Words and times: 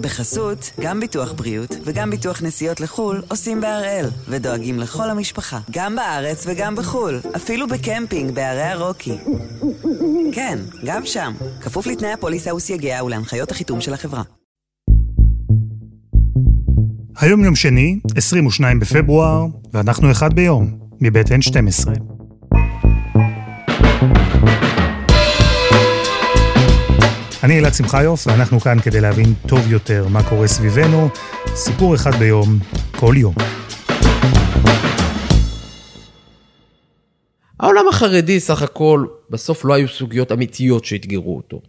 בחסות, 0.00 0.70
גם 0.80 1.00
ביטוח 1.00 1.32
בריאות 1.32 1.76
וגם 1.84 2.10
ביטוח 2.10 2.42
נסיעות 2.42 2.80
לחו"ל 2.80 3.22
עושים 3.28 3.60
בהראל, 3.60 4.06
ודואגים 4.28 4.78
לכל 4.78 5.10
המשפחה, 5.10 5.58
גם 5.70 5.96
בארץ 5.96 6.44
וגם 6.46 6.76
בחו"ל, 6.76 7.20
אפילו 7.36 7.68
בקמפינג 7.68 8.30
בערי 8.34 8.62
הרוקי. 8.62 9.16
כן, 10.32 10.58
גם 10.84 11.06
שם, 11.06 11.32
כפוף 11.60 11.86
לתנאי 11.86 12.12
הפוליסה 12.12 12.54
וסייגיה 12.54 13.04
ולהנחיות 13.04 13.50
החיתום 13.50 13.80
של 13.80 13.94
החברה. 13.94 14.22
היום 17.20 17.44
יום 17.44 17.56
שני, 17.56 17.98
22 18.16 18.80
בפברואר, 18.80 19.46
ואנחנו 19.72 20.10
אחד 20.10 20.34
ביום, 20.34 20.78
מבית 21.00 21.26
N12. 21.26 22.19
אני 27.44 27.58
אלעד 27.58 27.74
שמחיוף, 27.74 28.26
ואנחנו 28.26 28.60
כאן 28.60 28.80
כדי 28.80 29.00
להבין 29.00 29.34
טוב 29.46 29.72
יותר 29.72 30.08
מה 30.08 30.22
קורה 30.28 30.46
סביבנו. 30.46 31.08
סיפור 31.54 31.94
אחד 31.94 32.14
ביום, 32.14 32.58
כל 32.96 33.14
יום. 33.16 33.34
העולם 37.60 37.88
החרדי 37.88 38.40
סך 38.40 38.62
הכל, 38.62 39.06
בסוף 39.30 39.64
לא 39.64 39.74
היו 39.74 39.88
סוגיות 39.88 40.32
אמיתיות 40.32 40.84
שאתגרו 40.84 41.36
אותו. 41.36 41.60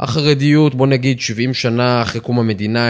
החרדיות, 0.00 0.74
בוא 0.74 0.86
נגיד 0.86 1.20
70 1.20 1.54
שנה 1.54 2.02
אחרי 2.02 2.20
קום 2.20 2.38
המדינה, 2.38 2.88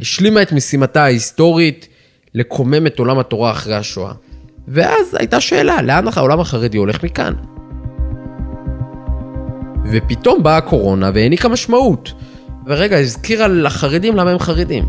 השלימה 0.00 0.42
את 0.42 0.52
משימתה 0.52 1.04
ההיסטורית 1.04 1.88
לקומם 2.34 2.86
את 2.86 2.98
עולם 2.98 3.18
התורה 3.18 3.50
אחרי 3.50 3.76
השואה. 3.76 4.12
ואז 4.68 5.14
הייתה 5.18 5.40
שאלה, 5.40 5.82
לאן 5.82 6.04
העולם 6.16 6.40
החרדי 6.40 6.78
הולך 6.78 7.04
מכאן? 7.04 7.55
ופתאום 9.92 10.42
באה 10.42 10.56
הקורונה 10.56 11.10
והעניקה 11.14 11.48
משמעות. 11.48 12.12
ורגע, 12.66 12.98
הזכירה 12.98 13.48
לחרדים 13.48 14.16
למה 14.16 14.30
הם 14.30 14.38
חרדים. 14.38 14.84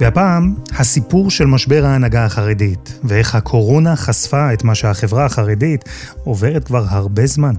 והפעם, 0.00 0.54
הסיפור 0.78 1.30
של 1.30 1.46
משבר 1.46 1.84
ההנהגה 1.84 2.24
החרדית, 2.24 3.00
ואיך 3.04 3.34
הקורונה 3.34 3.96
חשפה 3.96 4.52
את 4.52 4.64
מה 4.64 4.74
שהחברה 4.74 5.24
החרדית 5.24 5.84
עוברת 6.24 6.64
כבר 6.64 6.84
הרבה 6.88 7.26
זמן. 7.26 7.54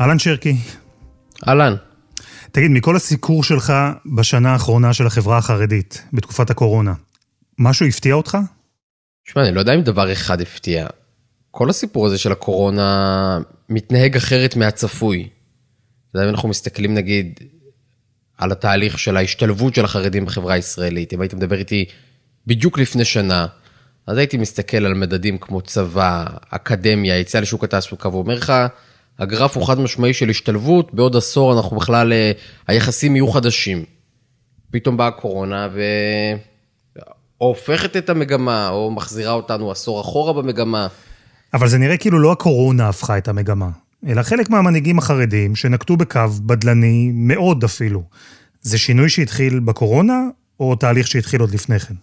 אהלן 0.00 0.18
שרקי. 0.18 0.56
אהלן. 1.48 1.74
תגיד, 2.52 2.70
מכל 2.70 2.96
הסיקור 2.96 3.44
שלך 3.44 3.72
בשנה 4.16 4.52
האחרונה 4.52 4.92
של 4.92 5.06
החברה 5.06 5.38
החרדית, 5.38 6.02
בתקופת 6.12 6.50
הקורונה, 6.50 6.92
משהו 7.58 7.86
הפתיע 7.86 8.14
אותך? 8.14 8.38
תשמע, 9.26 9.42
אני 9.42 9.54
לא 9.54 9.60
יודע 9.60 9.74
אם 9.74 9.80
דבר 9.80 10.12
אחד 10.12 10.40
הפתיע. 10.40 10.86
כל 11.50 11.70
הסיפור 11.70 12.06
הזה 12.06 12.18
של 12.18 12.32
הקורונה 12.32 13.38
מתנהג 13.70 14.16
אחרת 14.16 14.56
מהצפוי. 14.56 15.28
אם 16.16 16.20
אנחנו 16.20 16.48
מסתכלים 16.48 16.94
נגיד 16.94 17.40
על 18.38 18.52
התהליך 18.52 18.98
של 18.98 19.16
ההשתלבות 19.16 19.74
של 19.74 19.84
החרדים 19.84 20.24
בחברה 20.24 20.54
הישראלית, 20.54 21.12
אם 21.12 21.20
היית 21.20 21.34
מדבר 21.34 21.58
איתי 21.58 21.84
בדיוק 22.46 22.78
לפני 22.78 23.04
שנה, 23.04 23.46
אז 24.06 24.18
הייתי 24.18 24.36
מסתכל 24.36 24.86
על 24.86 24.94
מדדים 24.94 25.38
כמו 25.38 25.60
צבא, 25.60 26.24
אקדמיה, 26.50 27.18
יציאה 27.18 27.42
לשוק 27.42 27.64
התעסוקה, 27.64 28.08
ואומר 28.08 28.34
לך, 28.34 28.52
הגרף 29.18 29.56
הוא 29.56 29.66
חד 29.66 29.80
משמעי 29.80 30.14
של 30.14 30.28
השתלבות, 30.28 30.94
בעוד 30.94 31.16
עשור 31.16 31.56
אנחנו 31.56 31.76
בכלל, 31.76 32.12
אה, 32.12 32.32
היחסים 32.66 33.16
יהיו 33.16 33.28
חדשים. 33.28 33.84
פתאום 34.70 34.96
באה 34.96 35.06
הקורונה 35.06 35.68
ו... 35.72 35.82
או 37.40 37.46
הופכת 37.46 37.96
את 37.96 38.10
המגמה, 38.10 38.68
או 38.68 38.90
מחזירה 38.90 39.32
אותנו 39.32 39.70
עשור 39.70 40.00
אחורה 40.00 40.32
במגמה. 40.32 40.86
אבל 41.54 41.68
זה 41.68 41.78
נראה 41.78 41.96
כאילו 41.96 42.18
לא 42.18 42.32
הקורונה 42.32 42.88
הפכה 42.88 43.18
את 43.18 43.28
המגמה, 43.28 43.68
אלא 44.06 44.22
חלק 44.22 44.50
מהמנהיגים 44.50 44.98
החרדים 44.98 45.56
שנקטו 45.56 45.96
בקו 45.96 46.20
בדלני 46.46 47.10
מאוד 47.14 47.64
אפילו. 47.64 48.02
זה 48.62 48.78
שינוי 48.78 49.08
שהתחיל 49.08 49.60
בקורונה, 49.60 50.20
או 50.60 50.74
תהליך 50.76 51.06
שהתחיל 51.06 51.40
עוד 51.40 51.54
לפני 51.54 51.78
כן? 51.78 51.94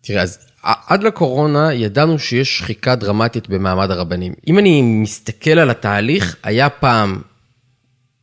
תראה, 0.00 0.22
אז 0.22 0.38
עד 0.62 1.02
לקורונה 1.02 1.74
ידענו 1.74 2.18
שיש 2.18 2.58
שחיקה 2.58 2.94
דרמטית 2.94 3.48
במעמד 3.48 3.90
הרבנים. 3.90 4.32
אם 4.46 4.58
אני 4.58 4.82
מסתכל 4.82 5.50
על 5.50 5.70
התהליך, 5.70 6.36
היה 6.42 6.70
פעם 6.70 7.20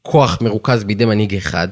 כוח 0.02 0.42
מרוכז 0.42 0.84
בידי 0.84 1.06
מנהיג 1.06 1.36
אחד, 1.36 1.68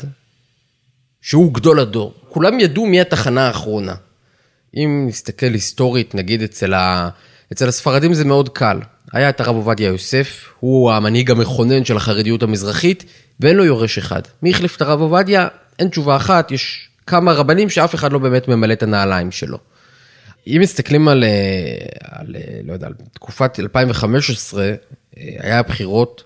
שהוא 1.21 1.53
גדול 1.53 1.79
הדור. 1.79 2.13
כולם 2.29 2.59
ידעו 2.59 2.85
מי 2.85 3.01
התחנה 3.01 3.47
האחרונה. 3.47 3.95
אם 4.75 5.05
נסתכל 5.07 5.53
היסטורית, 5.53 6.15
נגיד 6.15 6.41
אצל 6.41 6.73
ה... 6.73 7.09
אצל 7.53 7.67
הספרדים 7.67 8.13
זה 8.13 8.25
מאוד 8.25 8.49
קל. 8.49 8.79
היה 9.13 9.29
את 9.29 9.39
הרב 9.41 9.55
עובדיה 9.55 9.87
יוסף, 9.87 10.49
הוא 10.59 10.91
המנהיג 10.91 11.31
המכונן 11.31 11.85
של 11.85 11.97
החרדיות 11.97 12.43
המזרחית, 12.43 13.05
ואין 13.39 13.55
לו 13.55 13.65
יורש 13.65 13.97
אחד. 13.97 14.21
מי 14.43 14.49
החליף 14.49 14.75
את 14.75 14.81
הרב 14.81 15.01
עובדיה? 15.01 15.47
אין 15.79 15.89
תשובה 15.89 16.15
אחת, 16.15 16.51
יש 16.51 16.89
כמה 17.07 17.33
רבנים 17.33 17.69
שאף 17.69 17.95
אחד 17.95 18.11
לא 18.11 18.19
באמת 18.19 18.47
ממלא 18.47 18.73
את 18.73 18.83
הנעליים 18.83 19.31
שלו. 19.31 19.57
אם 20.47 20.59
מסתכלים 20.61 21.07
על, 21.07 21.23
אה, 21.23 21.77
על 22.01 22.35
אה, 22.35 22.59
לא 22.63 22.73
יודע, 22.73 22.87
על 22.87 22.93
תקופת 23.13 23.59
2015, 23.59 24.63
אה, 24.63 24.75
היה 25.39 25.63
בחירות, 25.63 26.23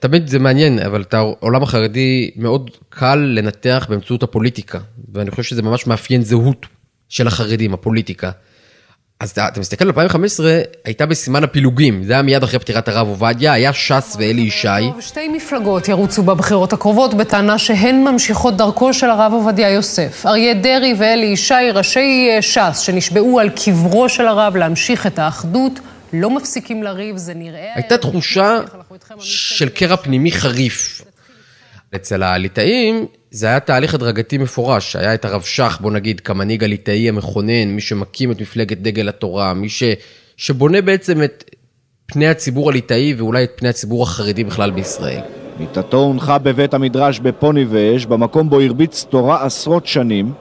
תמיד 0.00 0.28
זה 0.28 0.38
מעניין, 0.38 0.78
אבל 0.78 1.02
את 1.02 1.14
העולם 1.14 1.62
החרדי 1.62 2.30
מאוד 2.36 2.70
קל 2.88 3.14
לנתח 3.16 3.86
באמצעות 3.88 4.22
הפוליטיקה, 4.22 4.78
ואני 5.12 5.30
חושב 5.30 5.42
שזה 5.42 5.62
ממש 5.62 5.86
מאפיין 5.86 6.22
זהות 6.22 6.66
של 7.08 7.26
החרדים, 7.26 7.74
הפוליטיקה. 7.74 8.30
אז 9.20 9.30
אתה, 9.30 9.48
אתה 9.48 9.60
מסתכל 9.60 9.84
על 9.84 9.88
2015, 9.88 10.60
הייתה 10.84 11.06
בסימן 11.06 11.44
הפילוגים, 11.44 12.04
זה 12.04 12.12
היה 12.12 12.22
מיד 12.22 12.42
אחרי 12.42 12.58
פטירת 12.58 12.88
הרב 12.88 13.08
עובדיה, 13.08 13.52
היה 13.52 13.72
ש"ס 13.72 14.16
ואלי 14.18 14.40
ישי. 14.40 14.68
שתי 15.00 15.28
מפלגות 15.28 15.88
ירוצו 15.88 16.22
בבחירות 16.22 16.72
הקרובות 16.72 17.14
בטענה 17.14 17.58
שהן 17.58 18.04
ממשיכות 18.04 18.56
דרכו 18.56 18.94
של 18.94 19.10
הרב 19.10 19.32
עובדיה 19.32 19.70
יוסף. 19.70 20.26
אריה 20.26 20.54
דרעי 20.54 20.94
ואלי 20.98 21.26
ישי, 21.26 21.54
ראשי 21.72 22.28
אה, 22.30 22.42
ש"ס, 22.42 22.78
שנשבעו 22.78 23.40
על 23.40 23.50
קברו 23.64 24.08
של 24.08 24.26
הרב 24.26 24.56
להמשיך 24.56 25.06
את 25.06 25.18
האחדות, 25.18 25.80
לא 26.12 26.30
מפסיקים 26.30 26.82
לריב, 26.82 27.16
זה 27.16 27.34
נראה... 27.34 27.70
הייתה 27.74 27.98
תחושה 27.98 28.60
של 29.18 29.68
קרע 29.68 29.96
פנימי 29.96 30.32
חריף. 30.32 31.02
אצל 31.94 32.22
הליטאים 32.22 33.06
זה 33.30 33.46
היה 33.46 33.60
תהליך 33.60 33.94
הדרגתי 33.94 34.38
מפורש, 34.38 34.96
היה 34.96 35.14
את 35.14 35.24
הרב 35.24 35.42
שך, 35.42 35.78
בוא 35.80 35.90
נגיד, 35.90 36.20
כמנהיג 36.20 36.64
הליטאי 36.64 37.08
המכונן, 37.08 37.68
מי 37.68 37.80
שמקים 37.80 38.32
את 38.32 38.40
מפלגת 38.40 38.78
דגל 38.78 39.08
התורה, 39.08 39.54
מי 39.54 39.68
ש... 39.68 39.82
שבונה 40.36 40.82
בעצם 40.82 41.22
את 41.22 41.44
פני 42.06 42.28
הציבור 42.28 42.70
הליטאי 42.70 43.14
ואולי 43.14 43.44
את 43.44 43.50
פני 43.56 43.68
הציבור 43.68 44.02
החרדי 44.02 44.44
בכלל 44.44 44.70
בישראל. 44.70 45.20
מיטתו 45.58 45.96
הונחה 45.96 46.38
בבית 46.38 46.74
המדרש 46.74 47.18
בפוניבז', 47.18 48.06
במקום 48.08 48.50
בו 48.50 48.60
הרביץ 48.60 49.04
תורה 49.04 49.44
עשרות 49.44 49.86
שנים, 49.86 50.32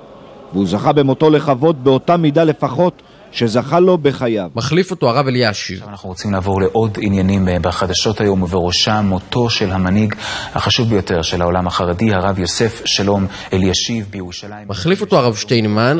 והוא 0.53 0.67
זכה 0.67 0.91
במותו 0.91 1.29
לכבוד 1.29 1.83
באותה 1.83 2.17
מידה 2.17 2.44
לפחות 2.44 3.01
שזכה 3.31 3.79
לו 3.79 3.97
בחייו. 3.97 4.50
מחליף 4.56 4.91
אותו 4.91 5.09
הרב 5.09 5.28
אלישיב. 5.28 5.84
אנחנו 5.88 6.09
רוצים 6.09 6.31
לעבור 6.31 6.62
לעוד 6.62 6.97
עניינים 7.01 7.47
אה, 7.47 7.59
בחדשות 7.59 8.22
היום, 8.22 8.44
ובראשם 8.44 9.06
מותו 9.09 9.50
של 9.50 9.72
המנהיג 9.72 10.16
החשוב 10.56 10.90
ביותר 10.90 11.22
של 11.22 11.41
העולם 11.41 11.67
החרדי, 11.67 12.13
הרב 12.13 12.40
יוסף 12.40 12.81
שלום 12.85 13.28
אלישיב 13.53 14.07
בירושלים. 14.09 14.67
מחליף 14.67 15.01
אותו 15.01 15.17
הרב 15.17 15.35
שטיינמן, 15.35 15.97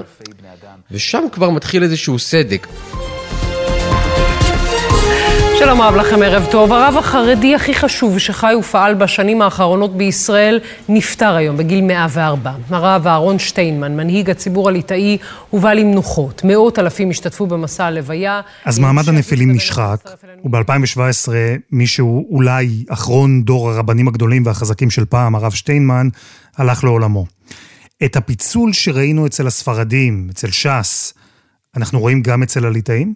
ושם 0.92 1.24
כבר 1.32 1.50
מתחיל 1.50 1.84
איזשהו 1.84 2.20
סדק. 2.20 2.68
שלום 5.60 5.82
רב 5.82 5.96
לכם, 5.96 6.22
ערב 6.22 6.48
טוב. 6.52 6.72
הרב 6.72 6.98
החרדי 6.98 7.56
הכי 7.56 7.74
חשוב 7.74 8.20
שחי 8.20 8.54
ופעל 8.60 8.94
בשנים 8.94 9.42
האחרונות 9.42 9.98
בישראל 9.98 10.60
נפטר 10.90 11.36
היום 11.36 11.58
בגיל 11.58 11.82
104. 11.82 12.54
הרב 12.70 13.08
אהרון 13.08 13.40
שטיינמן, 13.40 13.98
מנהיג 13.98 14.30
הציבור 14.30 14.70
הליטאי, 14.70 15.18
הובא 15.50 15.74
למנוחות. 15.74 16.42
מאות 16.44 16.80
אלפים 16.80 17.10
השתתפו 17.10 17.48
במסע 17.48 17.86
הלוויה. 17.86 18.42
אז 18.66 18.80
מעמד 18.80 19.10
הנפילים 19.10 19.52
נשחק, 19.52 20.10
וב-2017 20.46 21.30
מישהו, 21.72 22.28
אולי 22.32 22.84
אחרון 22.90 23.44
דור 23.44 23.72
הרבנים 23.72 24.08
הגדולים 24.08 24.46
והחזקים 24.46 24.90
של 24.90 25.06
פעם, 25.06 25.36
הרב 25.36 25.52
שטיינמן, 25.52 26.08
הלך 26.58 26.84
לעולמו. 26.84 27.26
את 28.06 28.16
הפיצול 28.16 28.74
שראינו 28.74 29.26
אצל 29.26 29.48
הספרדים, 29.48 30.28
אצל 30.32 30.52
ש"ס, 30.52 31.14
אנחנו 31.76 32.00
רואים 32.00 32.22
גם 32.22 32.44
אצל 32.44 32.66
הליטאים? 32.66 33.14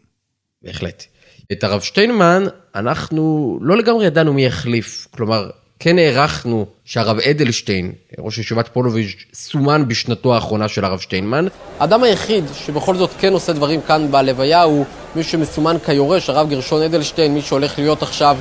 בהחלט. 0.63 1.12
את 1.51 1.63
הרב 1.63 1.81
שטיינמן, 1.81 2.43
אנחנו 2.75 3.57
לא 3.61 3.77
לגמרי 3.77 4.05
ידענו 4.05 4.33
מי 4.33 4.45
יחליף. 4.45 5.07
כלומר, 5.11 5.49
כן 5.79 5.97
הערכנו 5.99 6.65
שהרב 6.85 7.19
אדלשטיין, 7.19 7.91
ראש 8.19 8.37
ישיבת 8.37 8.67
פוניבז', 8.67 9.25
סומן 9.33 9.87
בשנתו 9.87 10.35
האחרונה 10.35 10.67
של 10.67 10.85
הרב 10.85 10.99
שטיינמן. 10.99 11.47
האדם 11.79 12.03
היחיד 12.03 12.43
שבכל 12.53 12.95
זאת 12.95 13.09
כן 13.19 13.33
עושה 13.33 13.53
דברים 13.53 13.81
כאן 13.81 14.11
בלוויה 14.11 14.63
הוא 14.63 14.85
מי 15.15 15.23
שמסומן 15.23 15.77
כיורש, 15.85 16.29
הרב 16.29 16.49
גרשון 16.49 16.81
אדלשטיין, 16.81 17.33
מי 17.33 17.41
שהולך 17.41 17.79
להיות 17.79 18.01
עכשיו 18.01 18.37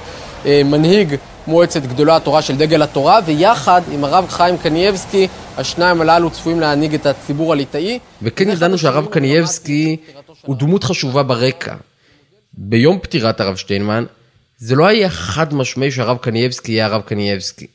אה, 0.46 0.62
מנהיג 0.64 1.16
מועצת 1.46 1.82
גדולי 1.82 2.12
התורה 2.12 2.43
של 2.43 2.56
דגל 2.56 2.82
התורה, 2.82 3.20
ויחד 3.26 3.82
עם 3.93 4.05
הרב 4.05 4.26
חיים 4.28 4.58
קנייבסקי, 4.58 5.28
השניים 5.56 6.00
הללו 6.00 6.31
צפויים 6.31 6.60
להנהיג 6.60 6.94
את 6.94 7.06
הציבור 7.06 7.52
הליטאי. 7.52 7.98
וכן 8.22 8.50
ידענו 8.50 8.78
שהרב 8.78 9.06
קנייבסקי 9.06 9.96
הוא 10.46 10.56
דמות 10.56 10.84
חשובה 10.84 11.22
ברקע. 11.22 11.75
ביום 12.54 12.99
פטירת 13.02 13.40
הרב 13.40 13.56
שטיינמן, 13.56 14.04
זה 14.58 14.75
לא 14.75 14.87
היה 14.87 15.10
חד 15.10 15.54
משמעי 15.54 15.90
שהרב 15.90 16.16
קנייבסקי 16.16 16.72
יהיה 16.72 16.87
הרב 16.87 17.02
קנייבסקי. 17.02 17.66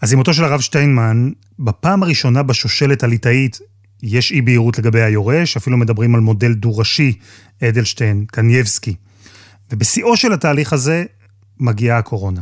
אז 0.00 0.12
עם 0.12 0.18
מותו 0.18 0.34
של 0.34 0.44
הרב 0.44 0.60
שטיינמן, 0.60 1.30
בפעם 1.58 2.02
הראשונה 2.02 2.42
בשושלת 2.42 3.02
הליטאית 3.02 3.58
יש 4.02 4.32
אי 4.32 4.42
בהירות 4.42 4.78
לגבי 4.78 5.02
היורש, 5.02 5.56
אפילו 5.56 5.76
מדברים 5.76 6.14
על 6.14 6.20
מודל 6.20 6.54
דו-ראשי, 6.54 7.18
אדלשטיין, 7.64 8.24
קנייבסקי. 8.26 8.94
ובשיאו 9.72 10.16
של 10.16 10.32
התהליך 10.32 10.72
הזה 10.72 11.04
מגיעה 11.60 11.98
הקורונה. 11.98 12.40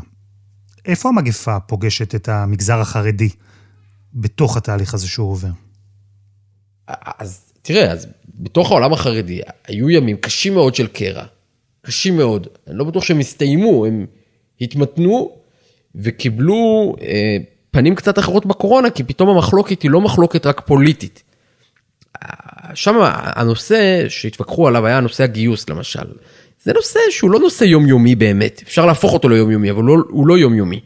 איפה 0.85 1.09
המגפה 1.09 1.61
פוגשת 1.61 2.15
את 2.15 2.29
המגזר 2.29 2.81
החרדי 2.81 3.29
בתוך 4.15 4.57
התהליך 4.57 4.95
הזה 4.95 5.09
שהוא 5.09 5.31
עובר? 5.31 5.51
אז 7.19 7.53
תראה, 7.63 7.93
אז 7.93 8.07
בתוך 8.35 8.71
העולם 8.71 8.93
החרדי 8.93 9.41
היו 9.67 9.91
ימים 9.91 10.17
קשים 10.17 10.55
מאוד 10.55 10.75
של 10.75 10.87
קרע. 10.87 11.25
קשים 11.87 12.17
מאוד. 12.17 12.47
אני 12.69 12.79
לא 12.79 12.85
בטוח 12.85 13.05
שהם 13.05 13.19
הסתיימו, 13.19 13.87
הם 13.87 14.07
התמתנו 14.61 15.37
וקיבלו 15.95 16.95
אה, 17.03 17.37
פנים 17.71 17.95
קצת 17.95 18.19
אחרות 18.19 18.47
בקורונה, 18.47 18.91
כי 18.91 19.05
פתאום 19.05 19.29
המחלוקת 19.29 19.83
היא 19.83 19.91
לא 19.91 20.01
מחלוקת 20.01 20.47
רק 20.47 20.61
פוליטית. 20.67 21.23
שם 22.75 22.95
הנושא 23.13 24.09
שהתווכחו 24.09 24.69
עליו 24.69 24.87
היה 24.87 25.01
נושא 25.01 25.25
הגיוס 25.25 25.69
למשל. 25.69 26.07
זה 26.63 26.73
נושא 26.73 27.01
שהוא 27.11 27.31
לא 27.31 27.39
נושא 27.39 27.65
יומיומי 27.65 28.15
באמת, 28.15 28.63
אפשר 28.65 28.87
להפוך 28.87 29.13
אותו 29.13 29.29
ליומיומי, 29.29 29.71
אבל 29.71 29.85
לא, 29.85 29.97
הוא 30.09 30.27
לא 30.27 30.39
יומיומי. 30.39 30.81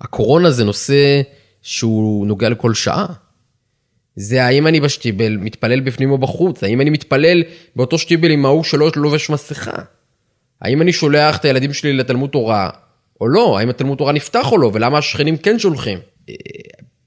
הקורונה 0.00 0.50
זה 0.50 0.64
נושא 0.64 1.22
שהוא 1.62 2.26
נוגע 2.26 2.48
לכל 2.48 2.74
שעה. 2.74 3.06
זה 4.20 4.44
האם 4.44 4.66
אני 4.66 4.80
בשטיבל 4.80 5.36
מתפלל 5.36 5.80
בפנים 5.80 6.10
או 6.10 6.18
בחוץ, 6.18 6.62
האם 6.64 6.80
אני 6.80 6.90
מתפלל 6.90 7.42
באותו 7.76 7.98
שטיבל 7.98 8.30
עם 8.30 8.46
ההוא 8.46 8.64
שלא 8.64 8.90
לובש 8.96 9.30
מסכה. 9.30 9.82
האם 10.60 10.82
אני 10.82 10.92
שולח 10.92 11.36
את 11.36 11.44
הילדים 11.44 11.72
שלי 11.72 11.92
לתלמוד 11.92 12.30
תורה 12.30 12.70
או 13.20 13.28
לא, 13.28 13.58
האם 13.58 13.70
התלמוד 13.70 13.98
תורה 13.98 14.12
נפתח 14.12 14.52
או 14.52 14.58
לא, 14.58 14.70
ולמה 14.74 14.98
השכנים 14.98 15.36
כן 15.36 15.58
שולחים. 15.58 15.98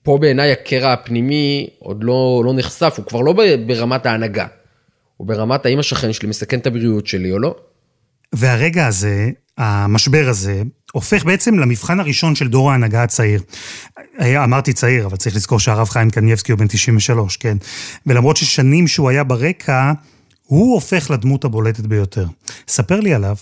פה 0.04 0.18
בעיניי 0.22 0.52
הקרע 0.52 0.94
הפנימי 0.94 1.68
עוד 1.80 2.04
לא, 2.04 2.42
לא 2.46 2.54
נחשף, 2.54 2.94
הוא 2.98 3.06
כבר 3.06 3.22
לא 3.22 3.34
ברמת 3.66 4.06
ההנהגה. 4.06 4.48
הוא 5.18 5.28
ברמת 5.28 5.66
האם 5.66 5.80
השכן 5.80 6.14
שלי 6.14 6.30
מסכן 6.30 6.60
את 6.60 6.68
הבריאות 6.68 7.08
שלי 7.08 7.32
או 7.32 7.40
לא. 7.40 7.56
והרגע 8.34 8.88
הזה, 8.88 9.30
המשבר 9.58 10.26
הזה, 10.30 10.64
הופך 10.92 11.26
בעצם 11.26 11.60
למבחן 11.60 12.00
הראשון 12.00 12.36
של 12.36 12.48
דור 12.48 12.72
ההנהגה 12.72 13.04
הצעיר. 13.04 13.42
אמרתי 14.22 14.74
צעיר, 14.74 15.06
אבל 15.06 15.18
צריך 15.18 15.36
לזכור 15.36 15.60
שהרב 15.60 15.90
חיים 15.90 16.10
קנייבסקי 16.10 16.52
הוא 16.52 16.60
בן 16.60 16.68
93, 16.68 17.38
כן. 17.38 17.58
ולמרות 18.06 18.38
ששנים 18.38 18.88
שהוא 18.88 19.10
היה 19.10 19.24
ברקע, 19.24 19.92
הוא 20.44 20.74
הופך 20.74 21.12
לדמות 21.12 21.46
הבולטת 21.46 21.86
ביותר. 21.86 22.26
ספר 22.68 23.00
לי 23.00 23.14
עליו. 23.14 23.36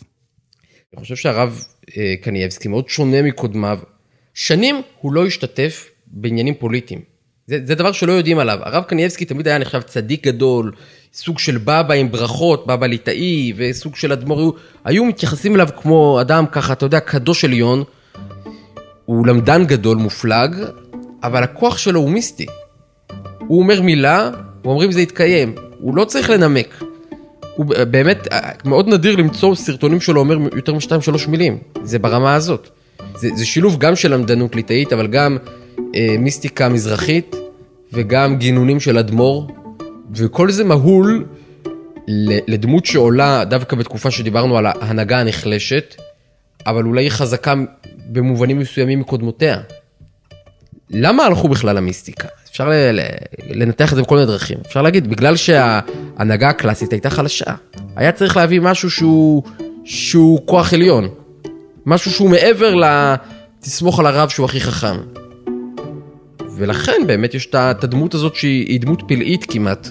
אני 0.94 1.02
חושב 1.02 1.16
שהרב 1.16 1.66
אה, 1.98 2.14
קנייבסקי 2.22 2.68
מאוד 2.68 2.90
שונה 2.90 3.22
מקודמיו. 3.22 3.80
שנים 4.34 4.82
הוא 5.02 5.14
לא 5.14 5.26
השתתף 5.26 5.90
בעניינים 6.08 6.54
פוליטיים. 6.60 7.02
זה, 7.48 7.60
זה 7.66 7.76
דבר 7.76 7.92
שלא 7.92 8.12
יודעים 8.12 8.40
עליו. 8.40 8.60
הרב 8.62 8.84
קנייבסקי 8.84 9.26
תמיד 9.26 9.48
היה 9.48 9.58
נחשב 9.58 9.82
צדיק 9.82 10.28
גדול, 10.28 10.72
סוג 11.14 11.40
של 11.40 11.58
בבא 11.58 11.94
עם 11.94 12.12
ברכות, 12.12 12.68
בבא 12.68 12.88
ליטאי, 12.88 13.54
וסוג 13.58 13.96
של 13.96 14.12
אדמו"ר, 14.12 14.54
היו, 14.86 15.06
מתייחסים 15.06 15.56
אליו 15.56 15.68
כמו 15.82 16.22
אדם 16.22 16.46
ככה, 16.52 16.74
אתה 16.74 16.86
יודע, 16.86 17.00
קדוש 17.00 17.46
עליון. 17.46 17.84
הוא 19.06 19.28
למדן 19.28 19.66
גדול, 19.66 19.98
מופלג, 19.98 20.56
אבל 21.24 21.44
הכוח 21.44 21.78
שלו 21.78 22.00
הוא 22.00 22.10
מיסטי. 22.10 22.46
הוא 23.40 23.60
אומר 23.60 23.82
מילה, 23.82 24.30
ואומרים 24.64 24.92
זה 24.92 25.02
יתקיים. 25.02 25.56
הוא 25.80 25.96
לא 25.96 26.06
צריך 26.06 26.30
לנמק. 26.30 26.84
הוא 27.56 27.66
באמת, 27.66 28.28
מאוד 28.66 28.88
נדיר 28.88 29.16
למצוא 29.16 29.56
סרטונים 29.56 30.02
שלו 30.02 30.20
אומר 30.20 30.38
יותר 30.56 30.74
משתיים 30.74 31.02
שלוש 31.02 31.28
מילים. 31.28 31.58
זה 31.84 32.00
ברמה 32.00 32.36
הזאת. 32.36 32.70
זה, 33.16 33.30
זה 33.36 33.46
שילוב 33.46 33.78
גם 33.78 33.96
של 33.96 34.14
למדנות 34.14 34.56
ליטאית, 34.56 34.94
אבל 34.94 35.08
גם 35.08 35.38
אה, 35.96 36.16
מיסטיקה 36.20 36.70
מזרחית, 36.70 37.36
וגם 37.94 38.38
גינונים 38.38 38.80
של 38.80 38.98
אדמו"ר, 38.98 39.48
וכל 40.16 40.52
זה 40.52 40.64
מהול 40.64 41.26
לדמות 42.48 42.86
שעולה 42.86 43.46
דווקא 43.46 43.76
בתקופה 43.76 44.12
שדיברנו 44.12 44.58
על 44.58 44.66
ההנהגה 44.66 45.20
הנחלשת, 45.20 45.96
אבל 46.66 46.86
אולי 46.86 47.04
היא 47.04 47.12
חזקה 47.12 47.54
במובנים 48.08 48.60
מסוימים 48.60 49.00
מקודמותיה. 49.00 49.58
למה 50.90 51.24
הלכו 51.24 51.48
בכלל 51.48 51.76
למיסטיקה? 51.76 52.28
אפשר 52.52 52.70
לנתח 53.50 53.92
את 53.92 53.96
זה 53.96 54.02
בכל 54.02 54.16
מיני 54.16 54.28
דרכים. 54.28 54.58
אפשר 54.68 54.82
להגיד, 54.82 55.10
בגלל 55.10 55.36
שההנהגה 55.36 56.50
הקלאסית 56.50 56.92
הייתה 56.92 57.10
חלשה. 57.10 57.54
היה 57.96 58.12
צריך 58.12 58.38
להביא 58.38 58.62
משהו 58.62 58.90
שהוא, 58.90 59.44
שהוא 59.86 60.40
כוח 60.46 60.74
עליון. 60.74 61.10
משהו 61.86 62.12
שהוא 62.12 62.30
מעבר 62.30 62.76
ל... 62.76 63.16
תסמוך 63.62 64.00
על 64.00 64.06
הרב 64.06 64.30
שהוא 64.30 64.46
הכי 64.46 64.62
חכם. 64.62 64.98
ולכן 66.56 67.02
באמת 67.08 67.34
יש 67.34 67.46
את 67.46 67.84
הדמות 67.84 68.14
הזאת 68.14 68.36
שהיא 68.36 68.80
דמות 68.80 69.04
פלאית 69.08 69.46
כמעט. 69.50 69.90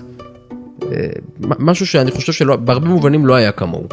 אה, 0.82 1.06
משהו 1.40 1.86
שאני 1.86 2.10
חושב 2.10 2.32
שבהרבה 2.32 2.88
מובנים 2.88 3.26
לא 3.26 3.34
היה 3.34 3.52
כמוהו. 3.52 3.86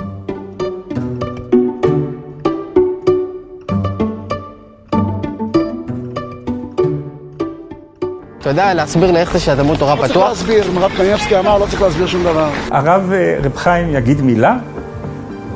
אתה 8.47 8.49
יודע 8.49 8.73
להסביר 8.73 9.11
לי 9.11 9.19
איך 9.19 9.33
זה 9.33 9.39
שהתלמוד 9.39 9.77
תורה 9.77 9.95
פתוח? 9.95 10.07
לא 10.07 10.13
צריך 10.13 10.49
להסביר, 10.49 10.79
הרב 10.81 10.97
קניאבסקי 10.97 11.39
אמר, 11.39 11.57
לא 11.57 11.65
צריך 11.65 11.81
להסביר 11.81 12.07
שום 12.07 12.23
דבר. 12.23 12.49
הרב 12.71 13.11
אה, 13.11 13.37
רב 13.43 13.55
חיים 13.55 13.95
יגיד 13.95 14.21
מילה, 14.21 14.57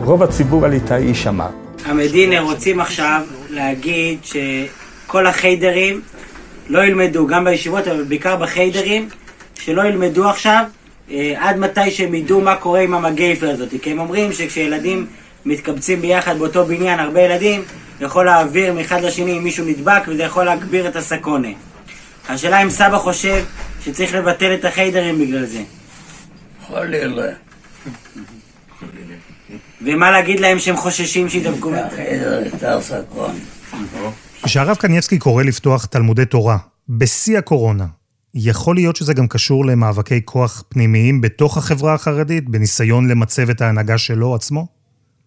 רוב 0.04 0.24
הציבור 0.24 0.66
הליטאי 0.66 1.02
יישמע. 1.02 1.48
המדינה 1.86 2.42
רוצים 2.42 2.80
עכשיו 2.80 3.22
להגיד 3.50 4.20
שכל 4.24 5.28
החיידרים 5.28 6.02
לא 6.70 6.84
ילמדו, 6.84 7.28
גם 7.28 7.46
בישיבות, 7.46 7.88
אבל 7.88 8.04
בעיקר 8.04 8.36
בחיידרים, 8.36 9.10
שלא 9.60 9.82
ילמדו 9.82 10.30
עכשיו 10.30 10.64
עד 11.36 11.60
מתי 11.60 11.92
שהם 11.92 12.16
ידעו 12.16 12.42
מה 12.42 12.56
קורה 12.56 12.82
עם 12.82 12.94
המגייפר 12.94 13.50
הזאת. 13.50 13.70
כי 13.82 13.92
הם 13.92 14.00
אומרים 14.00 14.34
שכשילדים 14.34 15.08
מתקבצים 15.46 16.02
ביחד 16.02 16.40
באותו 16.40 16.66
בניין, 16.66 17.00
הרבה 17.00 17.22
ילדים, 17.22 17.64
יכול 18.02 18.26
להעביר 18.26 18.74
מאחד 18.74 19.02
לשני 19.02 19.38
אם 19.38 19.44
מישהו 19.44 19.66
נדבק, 19.66 20.02
וזה 20.08 20.24
יכול 20.24 20.44
להגביר 20.44 20.88
את 20.88 20.96
הסקונה. 20.96 21.48
השאלה 22.30 22.64
אם 22.64 22.70
סבא 22.70 22.98
חושב 22.98 23.44
שצריך 23.86 24.14
לבטל 24.14 24.54
את 24.54 24.66
החיידרים 24.66 25.20
בגלל 25.20 25.46
זה. 25.46 25.62
חלילה. 26.68 27.32
ומה 29.82 30.12
להגיד 30.12 30.40
להם 30.40 30.60
שהם 30.60 30.78
חוששים 30.78 31.30
שידבקו? 31.30 31.72
כשהרב 34.46 34.76
קנייבסקי 34.76 35.20
קורא 35.20 35.44
לפתוח 35.44 35.86
תלמודי 35.86 36.26
תורה 36.26 36.58
בשיא 36.90 37.38
הקורונה, 37.38 37.86
יכול 38.36 38.76
להיות 38.76 38.96
שזה 38.96 39.14
גם 39.14 39.28
קשור 39.28 39.66
למאבקי 39.66 40.22
כוח 40.26 40.64
פנימיים 40.70 41.22
בתוך 41.22 41.58
החברה 41.58 41.94
החרדית, 41.94 42.50
בניסיון 42.50 43.08
למצב 43.08 43.50
את 43.50 43.62
ההנהגה 43.62 43.98
שלו 43.98 44.36
עצמו? 44.36 44.68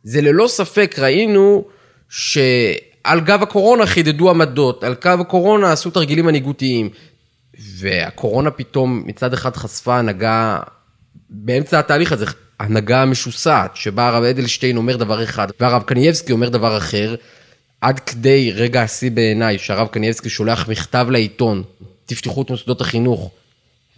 זה 0.02 0.20
ללא 0.20 0.46
ספק, 0.48 0.94
ראינו 0.98 1.64
ש... 2.08 2.38
על 3.04 3.20
גב 3.20 3.42
הקורונה 3.42 3.86
חידדו 3.86 4.30
עמדות, 4.30 4.84
על 4.84 4.94
גב 5.04 5.20
הקורונה 5.20 5.72
עשו 5.72 5.90
תרגילים 5.90 6.26
מנהיגותיים. 6.26 6.88
והקורונה 7.78 8.50
פתאום 8.50 9.02
מצד 9.06 9.32
אחד 9.32 9.56
חשפה 9.56 9.98
הנהגה, 9.98 10.60
באמצע 11.30 11.78
התהליך 11.78 12.12
הזה, 12.12 12.26
הנהגה 12.60 13.04
משוסעת, 13.04 13.76
שבה 13.76 14.08
הרב 14.08 14.24
אדלשטיין 14.24 14.76
אומר 14.76 14.96
דבר 14.96 15.24
אחד, 15.24 15.48
והרב 15.60 15.82
קנייבסקי 15.82 16.32
אומר 16.32 16.48
דבר 16.48 16.76
אחר, 16.78 17.14
עד 17.80 18.00
כדי 18.00 18.52
רגע 18.54 18.82
השיא 18.82 19.10
בעיניי, 19.10 19.58
שהרב 19.58 19.86
קנייבסקי 19.86 20.28
שולח 20.28 20.68
מכתב 20.68 21.06
לעיתון, 21.10 21.62
תפתחו 22.06 22.42
את 22.42 22.50
מוסדות 22.50 22.80
החינוך, 22.80 23.30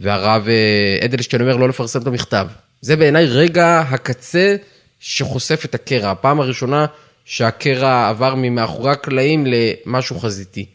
והרב 0.00 0.48
אה, 0.48 1.04
אדלשטיין 1.04 1.42
אומר 1.42 1.56
לא 1.56 1.68
לפרסם 1.68 2.02
את 2.02 2.06
המכתב. 2.06 2.46
זה 2.80 2.96
בעיניי 2.96 3.26
רגע 3.26 3.78
הקצה 3.88 4.56
שחושף 5.00 5.64
את 5.64 5.74
הקרע. 5.74 6.10
הפעם 6.10 6.40
הראשונה 6.40 6.86
שהקרע 7.24 8.08
עבר 8.08 8.34
ממאחורי 8.34 8.90
הקלעים 8.90 9.46
למשהו 9.46 10.20
חזיתי. 10.20 10.66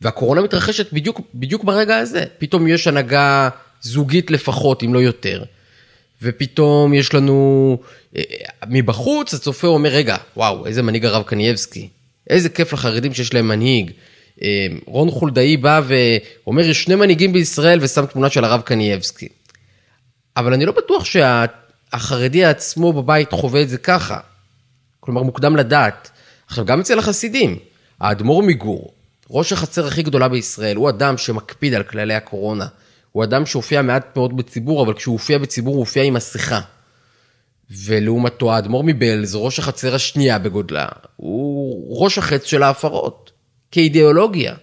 והקורונה 0.00 0.40
מתרחשת 0.42 0.92
בדיוק, 0.92 1.20
בדיוק 1.34 1.64
ברגע 1.64 1.96
הזה. 1.96 2.24
פתאום 2.38 2.68
יש 2.68 2.86
הנהגה 2.86 3.48
זוגית 3.82 4.30
לפחות, 4.30 4.82
אם 4.82 4.94
לא 4.94 4.98
יותר. 4.98 5.44
ופתאום 6.22 6.94
יש 6.94 7.14
לנו, 7.14 7.78
אה, 8.16 8.22
מבחוץ 8.68 9.34
הצופה 9.34 9.66
אומר, 9.66 9.90
רגע, 9.90 10.16
וואו, 10.36 10.66
איזה 10.66 10.82
מנהיג 10.82 11.04
הרב 11.04 11.22
קנייבסקי. 11.22 11.88
איזה 12.30 12.48
כיף 12.48 12.72
לחרדים 12.72 13.14
שיש 13.14 13.34
להם 13.34 13.48
מנהיג. 13.48 13.90
אה, 14.42 14.66
רון 14.86 15.10
חולדאי 15.10 15.56
בא 15.56 15.80
ואומר, 15.86 16.62
יש 16.62 16.82
שני 16.82 16.94
מנהיגים 16.94 17.32
בישראל 17.32 17.78
ושם 17.82 18.06
תמונה 18.06 18.30
של 18.30 18.44
הרב 18.44 18.60
קנייבסקי. 18.60 19.28
אבל 20.36 20.54
אני 20.54 20.66
לא 20.66 20.72
בטוח 20.72 21.04
שהחרדי 21.04 22.44
עצמו 22.44 22.92
בבית 22.92 23.32
חווה 23.32 23.62
את 23.62 23.68
זה 23.68 23.78
ככה. 23.78 24.18
כלומר, 25.00 25.22
מוקדם 25.22 25.56
לדעת. 25.56 26.10
עכשיו, 26.46 26.64
גם 26.64 26.80
אצל 26.80 26.98
החסידים, 26.98 27.58
האדמו"ר 28.00 28.42
מגור, 28.42 28.92
ראש 29.30 29.52
החצר 29.52 29.86
הכי 29.86 30.02
גדולה 30.02 30.28
בישראל, 30.28 30.76
הוא 30.76 30.88
אדם 30.88 31.18
שמקפיד 31.18 31.74
על 31.74 31.82
כללי 31.82 32.14
הקורונה. 32.14 32.66
הוא 33.12 33.24
אדם 33.24 33.46
שהופיע 33.46 33.82
מעט 33.82 34.16
מאוד 34.16 34.36
בציבור, 34.36 34.82
אבל 34.82 34.94
כשהוא 34.94 35.12
הופיע 35.12 35.38
בציבור 35.38 35.74
הוא 35.74 35.80
הופיע 35.80 36.02
עם 36.02 36.14
מסכה. 36.14 36.60
ולעומתו, 37.70 38.54
האדמו"ר 38.54 38.82
מבלז, 38.84 39.34
ראש 39.34 39.58
החצר 39.58 39.94
השנייה 39.94 40.38
בגודלה, 40.38 40.88
הוא 41.16 42.04
ראש 42.04 42.18
החץ 42.18 42.44
של 42.44 42.62
ההפרות. 42.62 43.30
כאידיאולוגיה. 43.74 44.54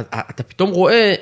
אתה 0.00 0.42
פתאום 0.42 0.70
רואה 0.70 1.14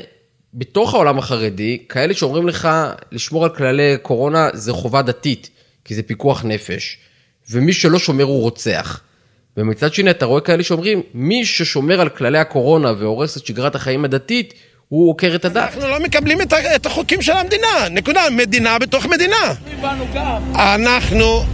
בתוך 0.54 0.94
העולם 0.94 1.18
החרדי, 1.18 1.78
כאלה 1.88 2.14
שאומרים 2.14 2.48
לך 2.48 2.68
לשמור 3.12 3.44
על 3.44 3.50
כללי 3.50 3.96
קורונה 4.02 4.48
זה 4.52 4.72
חובה 4.72 5.02
דתית, 5.02 5.50
כי 5.84 5.94
זה 5.94 6.02
פיקוח 6.02 6.44
נפש, 6.44 6.98
ומי 7.50 7.72
שלא 7.72 7.98
שומר 7.98 8.24
הוא 8.24 8.40
רוצח. 8.40 9.00
ומצד 9.56 9.94
שני 9.94 10.10
אתה 10.10 10.26
רואה 10.26 10.40
כאלה 10.40 10.62
שאומרים, 10.62 11.02
מי 11.14 11.44
ששומר 11.44 12.00
על 12.00 12.08
כללי 12.08 12.38
הקורונה 12.38 12.92
והורס 12.98 13.36
את 13.36 13.46
שגרת 13.46 13.74
החיים 13.74 14.04
הדתית, 14.04 14.54
הוא 14.88 15.10
עוקר 15.10 15.34
את 15.34 15.44
הדת. 15.44 15.56
אנחנו 15.56 15.88
לא 15.88 16.00
מקבלים 16.00 16.38
את 16.74 16.86
החוקים 16.86 17.22
של 17.22 17.32
המדינה, 17.32 17.88
נקודה, 17.90 18.20
מדינה 18.30 18.78
בתוך 18.78 19.06
מדינה. 19.06 19.54
אנחנו 20.54 21.44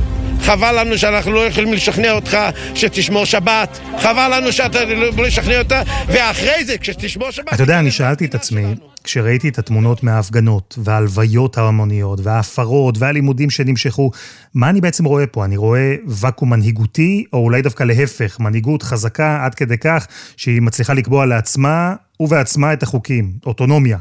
חבל 0.40 0.80
לנו 0.80 0.98
שאנחנו 0.98 1.32
לא 1.32 1.46
יכולים 1.46 1.72
לשכנע 1.72 2.12
אותך 2.12 2.38
שתשמור 2.74 3.24
שבת, 3.24 3.80
חבל 3.98 4.32
לנו 4.36 4.52
שאתה 4.52 4.84
לא 4.84 5.24
לשכנע 5.24 5.58
אותה, 5.58 5.82
ואחרי 6.06 6.64
זה, 6.64 6.78
כשתשמור 6.78 7.30
שבת... 7.30 7.54
אתה 7.54 7.62
יודע, 7.62 7.78
אני 7.78 7.90
שאלתי 7.90 8.24
את 8.24 8.34
עצמי, 8.34 8.74
כשראיתי 9.04 9.48
את 9.48 9.58
התמונות 9.58 10.02
מההפגנות, 10.02 10.78
וההלוויות 10.82 11.58
ההמוניות, 11.58 12.20
וההפרות, 12.22 12.98
והלימודים 12.98 13.50
שנמשכו, 13.50 14.10
מה 14.54 14.70
אני 14.70 14.80
בעצם 14.80 15.04
רואה 15.04 15.26
פה? 15.26 15.44
אני 15.44 15.56
רואה 15.56 15.94
ואקום 16.06 16.50
מנהיגותי, 16.50 17.24
או 17.32 17.38
אולי 17.38 17.62
דווקא 17.62 17.84
להפך, 17.84 18.40
מנהיגות 18.40 18.82
חזקה 18.82 19.44
עד 19.44 19.54
כדי 19.54 19.78
כך 19.78 20.06
שהיא 20.36 20.62
מצליחה 20.62 20.94
לקבוע 20.94 21.26
לעצמה 21.26 21.94
ובעצמה 22.20 22.72
את 22.72 22.82
החוקים, 22.82 23.32
אוטונומיה. 23.46 23.98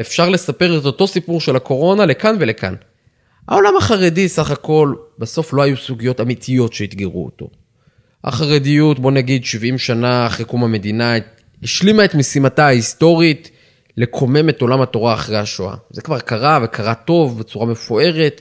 אפשר 0.00 0.28
לספר 0.28 0.78
את 0.78 0.84
אותו 0.84 1.06
סיפור 1.06 1.40
של 1.40 1.56
הקורונה 1.56 2.06
לכאן 2.06 2.36
ולכאן. 2.40 2.74
העולם 3.48 3.76
החרדי 3.78 4.28
סך 4.28 4.50
הכל, 4.50 4.94
בסוף 5.18 5.52
לא 5.52 5.62
היו 5.62 5.76
סוגיות 5.76 6.20
אמיתיות 6.20 6.72
שאתגרו 6.72 7.24
אותו. 7.24 7.50
החרדיות, 8.24 8.98
בוא 8.98 9.10
נגיד 9.10 9.44
70 9.44 9.78
שנה 9.78 10.26
אחרי 10.26 10.44
קום 10.44 10.64
המדינה, 10.64 11.14
השלימה 11.62 12.04
את 12.04 12.14
משימתה 12.14 12.66
ההיסטורית 12.66 13.50
לקומם 13.96 14.48
את 14.48 14.62
עולם 14.62 14.80
התורה 14.80 15.14
אחרי 15.14 15.38
השואה. 15.38 15.74
זה 15.90 16.02
כבר 16.02 16.20
קרה 16.20 16.58
וקרה 16.62 16.94
טוב 16.94 17.38
בצורה 17.38 17.66
מפוארת, 17.66 18.40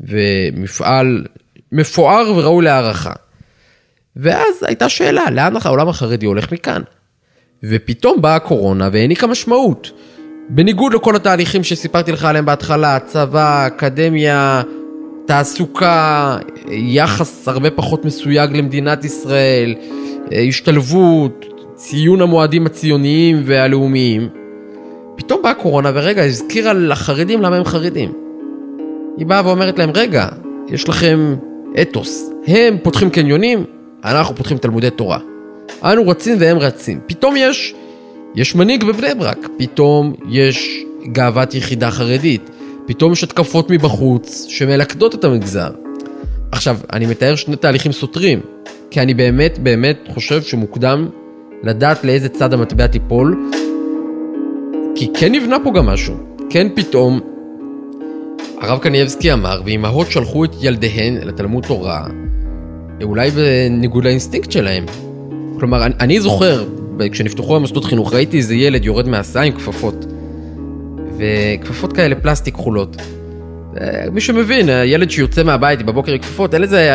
ומפעל 0.00 1.26
מפואר 1.72 2.32
וראוי 2.36 2.64
להערכה. 2.64 3.12
ואז 4.16 4.62
הייתה 4.62 4.88
שאלה, 4.88 5.30
לאן 5.30 5.54
העולם 5.64 5.88
החרדי 5.88 6.26
הולך 6.26 6.52
מכאן? 6.52 6.82
ופתאום 7.62 8.22
באה 8.22 8.36
הקורונה 8.36 8.88
והעניקה 8.92 9.26
משמעות. 9.26 9.90
בניגוד 10.48 10.94
לכל 10.94 11.16
התהליכים 11.16 11.64
שסיפרתי 11.64 12.12
לך 12.12 12.24
עליהם 12.24 12.46
בהתחלה, 12.46 12.98
צבא, 13.00 13.66
אקדמיה, 13.66 14.62
תעסוקה, 15.26 16.36
יחס 16.70 17.48
הרבה 17.48 17.70
פחות 17.70 18.04
מסויג 18.04 18.56
למדינת 18.56 19.04
ישראל, 19.04 19.74
השתלבות, 20.48 21.46
ציון 21.74 22.22
המועדים 22.22 22.66
הציוניים 22.66 23.42
והלאומיים, 23.46 24.28
פתאום 25.16 25.42
באה 25.42 25.54
קורונה 25.54 25.90
ורגע 25.94 26.24
הזכירה 26.24 26.72
לחרדים 26.72 27.42
למה 27.42 27.56
הם 27.56 27.64
חרדים. 27.64 28.12
היא 29.16 29.26
באה 29.26 29.46
ואומרת 29.46 29.78
להם, 29.78 29.90
רגע, 29.94 30.28
יש 30.68 30.88
לכם 30.88 31.36
אתוס. 31.82 32.30
הם 32.46 32.76
פותחים 32.82 33.10
קניונים, 33.10 33.64
אנחנו 34.04 34.36
פותחים 34.36 34.58
תלמודי 34.58 34.90
תורה. 34.90 35.18
אנו 35.84 36.08
רצים 36.08 36.36
והם 36.40 36.58
רצים. 36.58 37.00
פתאום 37.06 37.34
יש 37.36 37.74
יש 38.34 38.54
מנהיג 38.54 38.84
בבני 38.84 39.14
ברק, 39.18 39.48
פתאום 39.58 40.14
יש 40.28 40.84
גאוות 41.12 41.54
יחידה 41.54 41.90
חרדית, 41.90 42.50
פתאום 42.86 43.12
יש 43.12 43.24
התקפות 43.24 43.70
מבחוץ 43.70 44.46
שמלכדות 44.48 45.14
את 45.14 45.24
המגזר. 45.24 45.70
עכשיו, 46.52 46.76
אני 46.92 47.06
מתאר 47.06 47.36
שני 47.36 47.56
תהליכים 47.56 47.92
סותרים, 47.92 48.40
כי 48.90 49.00
אני 49.00 49.14
באמת 49.14 49.58
באמת 49.58 50.08
חושב 50.14 50.42
שמוקדם 50.42 51.08
לדעת 51.62 52.04
לאיזה 52.04 52.28
צד 52.28 52.52
המטבע 52.52 52.86
תיפול, 52.86 53.50
כי 54.94 55.08
כן 55.14 55.32
נבנה 55.32 55.56
פה 55.64 55.70
גם 55.74 55.86
משהו. 55.86 56.14
כן 56.50 56.66
פתאום, 56.74 57.20
הרב 58.60 58.78
קנייבסקי 58.78 59.32
אמר, 59.32 59.60
ואימהות 59.64 60.10
שלחו 60.10 60.44
את 60.44 60.50
ילדיהן 60.60 61.14
לתלמוד 61.14 61.64
תורה, 61.66 62.06
אולי 63.02 63.30
בניגוד 63.30 64.04
לאינסטינקט 64.04 64.50
שלהם. 64.50 64.86
כלומר, 65.58 65.86
אני, 65.86 65.94
אני 66.00 66.20
זוכר 66.20 66.64
כשנפתחו 67.12 67.56
המוסדות 67.56 67.84
חינוך, 67.84 68.12
ראיתי 68.12 68.36
איזה 68.36 68.54
ילד 68.54 68.84
יורד 68.84 69.08
מהסעה 69.08 69.42
עם 69.42 69.52
כפפות. 69.52 70.15
וכפפות 71.18 71.92
כאלה 71.92 72.14
פלסטיק 72.14 72.54
כחולות. 72.54 72.96
מי 74.12 74.20
שמבין, 74.20 74.68
הילד 74.68 75.10
שיוצא 75.10 75.42
מהבית 75.42 75.82
בבוקר 75.82 76.12
עם 76.12 76.18
כפפות, 76.18 76.54
אין 76.54 76.62
לזה, 76.62 76.90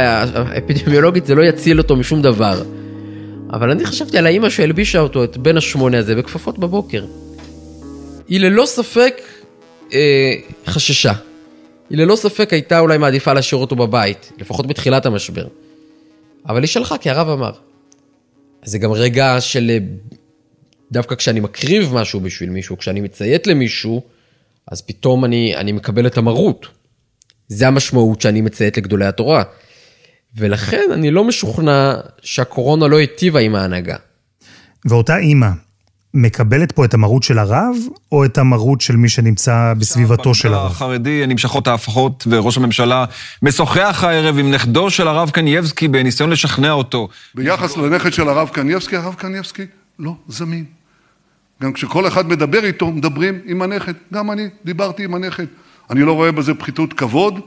אפידמיולוגית 0.57 1.25
זה 1.25 1.35
לא 1.35 1.43
יציל 1.43 1.77
אותו 1.77 1.95
משום 1.95 2.21
דבר. 2.21 2.63
אבל 3.53 3.71
אני 3.71 3.85
חשבתי 3.85 4.17
על 4.17 4.25
האימא 4.25 4.49
שהלבישה 4.49 4.99
אותו, 4.99 5.23
את 5.23 5.37
בן 5.37 5.57
השמונה 5.57 5.97
הזה, 5.97 6.15
בכפפות 6.15 6.59
בבוקר. 6.59 7.05
היא 8.27 8.39
ללא 8.39 8.65
ספק 8.65 9.21
אה, 9.93 10.33
חששה. 10.65 11.13
היא 11.89 11.97
ללא 11.97 12.15
ספק 12.15 12.53
הייתה 12.53 12.79
אולי 12.79 12.97
מעדיפה 12.97 13.33
להשאיר 13.33 13.61
אותו 13.61 13.75
בבית, 13.75 14.31
לפחות 14.37 14.67
בתחילת 14.67 15.05
המשבר. 15.05 15.47
אבל 16.49 16.61
היא 16.61 16.67
שלחה 16.67 16.97
כי 16.97 17.09
הרב 17.09 17.29
אמר. 17.29 17.51
זה 18.63 18.77
גם 18.77 18.91
רגע 18.91 19.37
של... 19.39 19.69
אה, 19.69 19.77
דווקא 20.91 21.15
כשאני 21.15 21.39
מקריב 21.39 21.93
משהו 21.93 22.19
בשביל 22.19 22.49
מישהו, 22.49 22.77
כשאני 22.77 23.01
מציית 23.01 23.47
למישהו, 23.47 24.01
אז 24.71 24.81
פתאום 24.81 25.25
אני, 25.25 25.55
אני 25.55 25.71
מקבל 25.71 26.07
את 26.07 26.17
המרות. 26.17 26.67
זה 27.47 27.67
המשמעות 27.67 28.21
שאני 28.21 28.41
מציית 28.41 28.77
לגדולי 28.77 29.05
התורה. 29.05 29.43
ולכן 30.35 30.89
אני 30.93 31.11
לא 31.11 31.23
משוכנע 31.23 31.93
שהקורונה 32.21 32.87
לא 32.87 32.97
היטיבה 32.97 33.39
עם 33.39 33.55
ההנהגה. 33.55 33.95
ואותה 34.85 35.17
אימא, 35.17 35.49
מקבלת 36.13 36.71
פה 36.71 36.85
את 36.85 36.93
המרות 36.93 37.23
של 37.23 37.39
הרב, 37.39 37.75
או 38.11 38.25
את 38.25 38.37
המרות 38.37 38.81
של 38.81 38.95
מי 38.95 39.09
שנמצא 39.09 39.73
בסביבתו 39.77 40.33
של 40.33 40.53
הרב? 40.53 40.71
החרדי 40.71 41.23
נמשכות 41.27 41.67
ההפכות, 41.67 42.27
וראש 42.29 42.57
הממשלה 42.57 43.05
משוחח 43.41 44.03
הערב 44.07 44.37
עם 44.37 44.51
נכדו 44.51 44.89
של 44.89 45.07
הרב 45.07 45.29
קנייבסקי 45.29 45.87
בניסיון 45.87 46.29
לשכנע 46.29 46.71
אותו. 46.71 47.07
ביחס 47.35 47.77
לנכד 47.77 48.13
של 48.13 48.29
הרב 48.29 48.49
קנייבסקי, 48.49 48.95
הרב 48.95 49.13
קנייבסקי 49.13 49.65
לא 49.99 50.13
זמין. 50.27 50.80
גם 51.61 51.73
כשכל 51.73 52.07
אחד 52.07 52.27
מדבר 52.27 52.65
איתו, 52.65 52.87
מדברים 52.87 53.41
עם 53.45 53.61
הנכד. 53.61 53.93
גם 54.13 54.31
אני 54.31 54.49
דיברתי 54.65 55.03
עם 55.03 55.15
הנכד. 55.15 55.45
אני 55.89 56.01
לא 56.01 56.13
רואה 56.13 56.31
בזה 56.31 56.53
פחיתות 56.53 56.93
כבוד, 56.93 57.39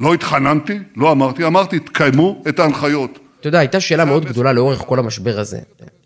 לא 0.00 0.14
התחננתי, 0.14 0.78
לא 0.96 1.12
אמרתי, 1.12 1.44
אמרתי, 1.44 1.80
תקיימו 1.80 2.42
את 2.48 2.58
ההנחיות. 2.58 3.18
אתה 3.40 3.48
יודע, 3.48 3.58
הייתה 3.58 3.80
שאלה 3.80 4.04
מאוד 4.04 4.24
גדולה 4.24 4.52
לאורך 4.52 4.78
כל 4.78 4.98
המשבר 4.98 5.40
הזה. 5.40 5.58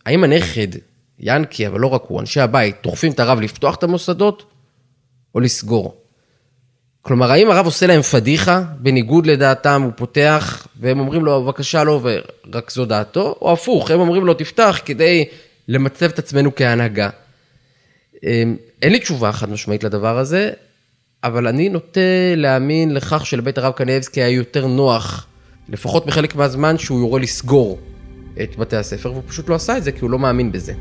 האם 0.07 0.25
הנכד 0.25 0.69
ינקי, 1.19 1.67
אבל 1.67 1.81
לא 1.81 1.87
רק 1.87 2.03
הוא, 2.09 2.21
אנשי 2.21 2.41
הבית, 2.41 2.77
דוחפים 2.83 3.13
את 3.13 3.21
הרב 3.21 3.41
לפתוח 3.41 3.75
את 3.75 3.83
המוסדות 3.83 4.45
או 5.35 5.41
לסגור. 5.41 5.97
כלומר, 7.03 7.33
האם 7.33 7.51
הרב 7.51 7.67
עושה 7.67 7.87
להם 7.87 8.03
פדיחה, 8.03 8.63
בניגוד 8.79 9.27
לדעתם 9.27 9.83
הוא 9.83 9.93
פותח, 9.97 10.67
והם 10.81 11.01
אומרים 11.01 11.25
לו, 11.25 11.45
בבקשה 11.45 11.85
לא, 11.85 12.01
ורק 12.03 12.71
זו 12.71 12.85
דעתו, 12.85 13.37
או 13.41 13.53
הפוך, 13.53 13.91
הם 13.91 14.01
אומרים 14.01 14.25
לו, 14.25 14.35
תפתח 14.35 14.81
כדי 14.85 15.25
למצב 15.69 16.07
את 16.07 16.19
עצמנו 16.19 16.55
כהנהגה. 16.57 17.11
אמ, 18.25 18.57
אין 18.83 18.93
לי 18.93 18.99
תשובה 18.99 19.33
חד 19.33 19.50
משמעית 19.50 19.85
לדבר 19.85 20.19
הזה, 20.19 20.50
אבל 21.25 21.47
אני 21.47 21.69
נוטה 21.69 22.00
להאמין 22.37 22.95
לכך 22.95 23.26
שלבית 23.26 23.59
הרב 23.59 23.73
קנייבסקי 23.73 24.23
היה 24.23 24.37
יותר 24.37 24.67
נוח, 24.67 25.26
לפחות 25.69 26.07
בחלק 26.07 26.35
מהזמן, 26.35 26.79
שהוא 26.79 27.00
יורה 27.00 27.21
לסגור 27.21 27.79
את 28.43 28.57
בתי 28.57 28.76
הספר, 28.76 29.12
והוא 29.12 29.23
פשוט 29.26 29.49
לא 29.49 29.55
עשה 29.55 29.76
את 29.76 29.85
זה 29.85 29.93
כי 29.93 30.00
הוא 30.00 30.11
לא 30.11 30.19
מאמין 30.19 30.52
בזה. 30.52 30.73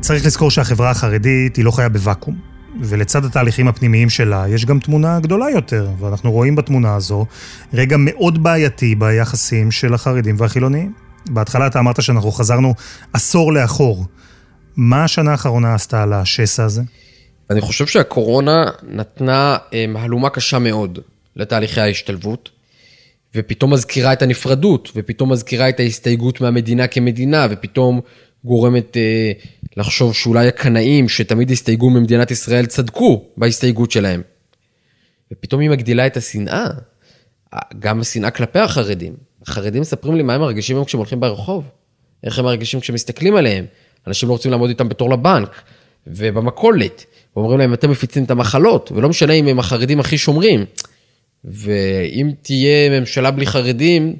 צריך 0.00 0.26
לזכור 0.26 0.50
שהחברה 0.50 0.90
החרדית 0.90 1.56
היא 1.56 1.64
לא 1.64 1.70
חיה 1.70 1.88
בוואקום. 1.88 2.56
ולצד 2.80 3.24
התהליכים 3.24 3.68
הפנימיים 3.68 4.10
שלה, 4.10 4.44
יש 4.48 4.64
גם 4.64 4.78
תמונה 4.78 5.20
גדולה 5.20 5.50
יותר, 5.50 5.88
ואנחנו 6.00 6.32
רואים 6.32 6.56
בתמונה 6.56 6.94
הזו 6.94 7.26
רגע 7.74 7.96
מאוד 7.98 8.42
בעייתי 8.42 8.94
ביחסים 8.94 9.70
של 9.70 9.94
החרדים 9.94 10.36
והחילונים. 10.38 10.92
בהתחלה 11.30 11.66
אתה 11.66 11.78
אמרת 11.78 12.02
שאנחנו 12.02 12.32
חזרנו 12.32 12.74
עשור 13.12 13.52
לאחור. 13.52 14.06
מה 14.76 15.04
השנה 15.04 15.30
האחרונה 15.30 15.74
עשתה 15.74 16.02
על 16.02 16.12
השסע 16.12 16.64
הזה? 16.64 16.82
אני 17.50 17.60
חושב 17.60 17.86
שהקורונה 17.86 18.64
נתנה 18.82 19.56
אה, 19.72 19.86
מהלומה 19.86 20.30
קשה 20.30 20.58
מאוד 20.58 20.98
לתהליכי 21.36 21.80
ההשתלבות, 21.80 22.50
ופתאום 23.34 23.72
מזכירה 23.72 24.12
את 24.12 24.22
הנפרדות, 24.22 24.90
ופתאום 24.96 25.32
מזכירה 25.32 25.68
את 25.68 25.80
ההסתייגות 25.80 26.40
מהמדינה 26.40 26.86
כמדינה, 26.86 27.46
ופתאום 27.50 28.00
גורמת 28.44 28.96
אה, 28.96 29.32
לחשוב 29.76 30.14
שאולי 30.14 30.48
הקנאים 30.48 31.08
שתמיד 31.08 31.50
הסתייגו 31.50 31.90
ממדינת 31.90 32.30
ישראל 32.30 32.66
צדקו 32.66 33.24
בהסתייגות 33.36 33.90
שלהם. 33.90 34.22
ופתאום 35.32 35.60
היא 35.60 35.70
מגדילה 35.70 36.06
את 36.06 36.16
השנאה, 36.16 36.66
גם 37.78 38.00
השנאה 38.00 38.30
כלפי 38.30 38.58
החרדים. 38.58 39.16
החרדים 39.42 39.80
מספרים 39.80 40.16
לי 40.16 40.22
מה 40.22 40.34
הם 40.34 40.40
מרגישים 40.40 40.84
כשהם 40.84 40.98
הולכים 40.98 41.20
ברחוב, 41.20 41.64
איך 42.24 42.38
הם 42.38 42.44
מרגישים 42.44 42.80
כשמסתכלים 42.80 43.36
עליהם. 43.36 43.64
אנשים 44.06 44.28
לא 44.28 44.32
רוצים 44.32 44.50
לעמוד 44.50 44.68
איתם 44.68 44.88
בתור 44.88 45.10
לבנק, 45.10 45.62
ובמכולת, 46.06 47.04
ואומרים 47.36 47.58
להם, 47.58 47.74
אתם 47.74 47.90
מפיצים 47.90 48.24
את 48.24 48.30
המחלות, 48.30 48.92
ולא 48.94 49.08
משנה 49.08 49.32
אם 49.32 49.48
הם 49.48 49.58
החרדים 49.58 50.00
הכי 50.00 50.18
שומרים. 50.18 50.64
ואם 51.44 52.30
תהיה 52.42 53.00
ממשלה 53.00 53.30
בלי 53.30 53.46
חרדים, 53.46 54.16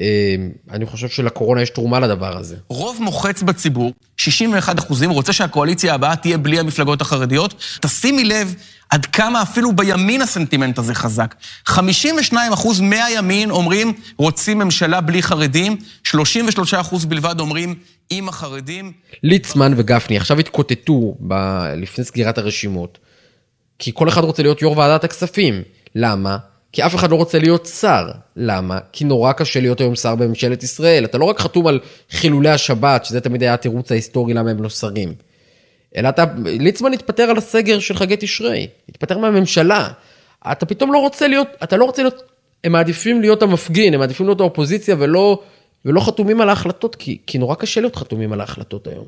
אה, 0.00 0.34
אני 0.70 0.86
חושב 0.86 1.08
שלקורונה 1.08 1.62
יש 1.62 1.70
תרומה 1.70 2.00
לדבר 2.00 2.38
הזה. 2.38 2.56
רוב 2.68 2.98
מוחץ 3.00 3.42
בציבור, 3.42 3.92
61 4.16 4.78
אחוזים, 4.78 5.10
רוצה 5.10 5.32
שהקואליציה 5.32 5.94
הבאה 5.94 6.16
תהיה 6.16 6.38
בלי 6.38 6.58
המפלגות 6.58 7.00
החרדיות. 7.00 7.54
תשימי 7.80 8.24
לב 8.24 8.54
עד 8.90 9.06
כמה 9.06 9.42
אפילו 9.42 9.72
בימין 9.72 10.22
הסנטימנט 10.22 10.78
הזה 10.78 10.94
חזק. 10.94 11.34
52 11.66 12.52
אחוז 12.52 12.80
מהימין 12.80 13.50
אומרים, 13.50 13.92
רוצים 14.16 14.58
ממשלה 14.58 15.00
בלי 15.00 15.22
חרדים, 15.22 15.76
33 16.04 16.74
אחוז 16.74 17.04
בלבד 17.04 17.40
אומרים, 17.40 17.74
עם 18.10 18.28
החרדים. 18.28 18.92
ליצמן 19.22 19.72
וגפני 19.76 20.16
עכשיו 20.16 20.38
התקוטטו 20.38 21.16
ב... 21.20 21.34
לפני 21.76 22.04
סגירת 22.04 22.38
הרשימות, 22.38 22.98
כי 23.78 23.90
כל 23.94 24.08
אחד 24.08 24.24
רוצה 24.24 24.42
להיות 24.42 24.62
יו"ר 24.62 24.78
ועדת 24.78 25.04
הכספים. 25.04 25.62
למה? 25.94 26.38
כי 26.72 26.86
אף 26.86 26.94
אחד 26.94 27.10
לא 27.10 27.16
רוצה 27.16 27.38
להיות 27.38 27.66
שר. 27.66 28.08
למה? 28.36 28.78
כי 28.92 29.04
נורא 29.04 29.32
קשה 29.32 29.60
להיות 29.60 29.80
היום 29.80 29.94
שר 29.94 30.14
בממשלת 30.14 30.62
ישראל. 30.62 31.04
אתה 31.04 31.18
לא 31.18 31.24
רק 31.24 31.40
חתום 31.40 31.66
על 31.66 31.80
חילולי 32.10 32.50
השבת, 32.50 33.04
שזה 33.04 33.20
תמיד 33.20 33.42
היה 33.42 33.54
התירוץ 33.54 33.92
ההיסטורי 33.92 34.34
למה 34.34 34.50
הם 34.50 34.62
לא 34.62 34.68
שרים. 34.68 35.14
אלא 35.96 36.08
אתה, 36.08 36.24
ליצמן 36.44 36.92
התפטר 36.92 37.22
על 37.22 37.38
הסגר 37.38 37.78
של 37.78 37.96
חגי 37.96 38.16
תשרי, 38.18 38.66
התפטר 38.88 39.18
מהממשלה. 39.18 39.88
אתה 40.52 40.66
פתאום 40.66 40.92
לא 40.92 40.98
רוצה 40.98 41.28
להיות, 41.28 41.48
אתה 41.62 41.76
לא 41.76 41.84
רוצה 41.84 42.02
להיות, 42.02 42.22
הם 42.64 42.72
מעדיפים 42.72 43.20
להיות 43.20 43.42
המפגין, 43.42 43.94
הם 43.94 44.00
מעדיפים 44.00 44.26
להיות 44.26 44.40
האופוזיציה 44.40 44.96
ולא, 44.98 45.42
ולא 45.84 46.00
חתומים 46.00 46.40
על 46.40 46.48
ההחלטות, 46.48 46.96
כי, 46.96 47.18
כי 47.26 47.38
נורא 47.38 47.54
קשה 47.54 47.80
להיות 47.80 47.96
חתומים 47.96 48.32
על 48.32 48.40
ההחלטות 48.40 48.86
היום. 48.86 49.04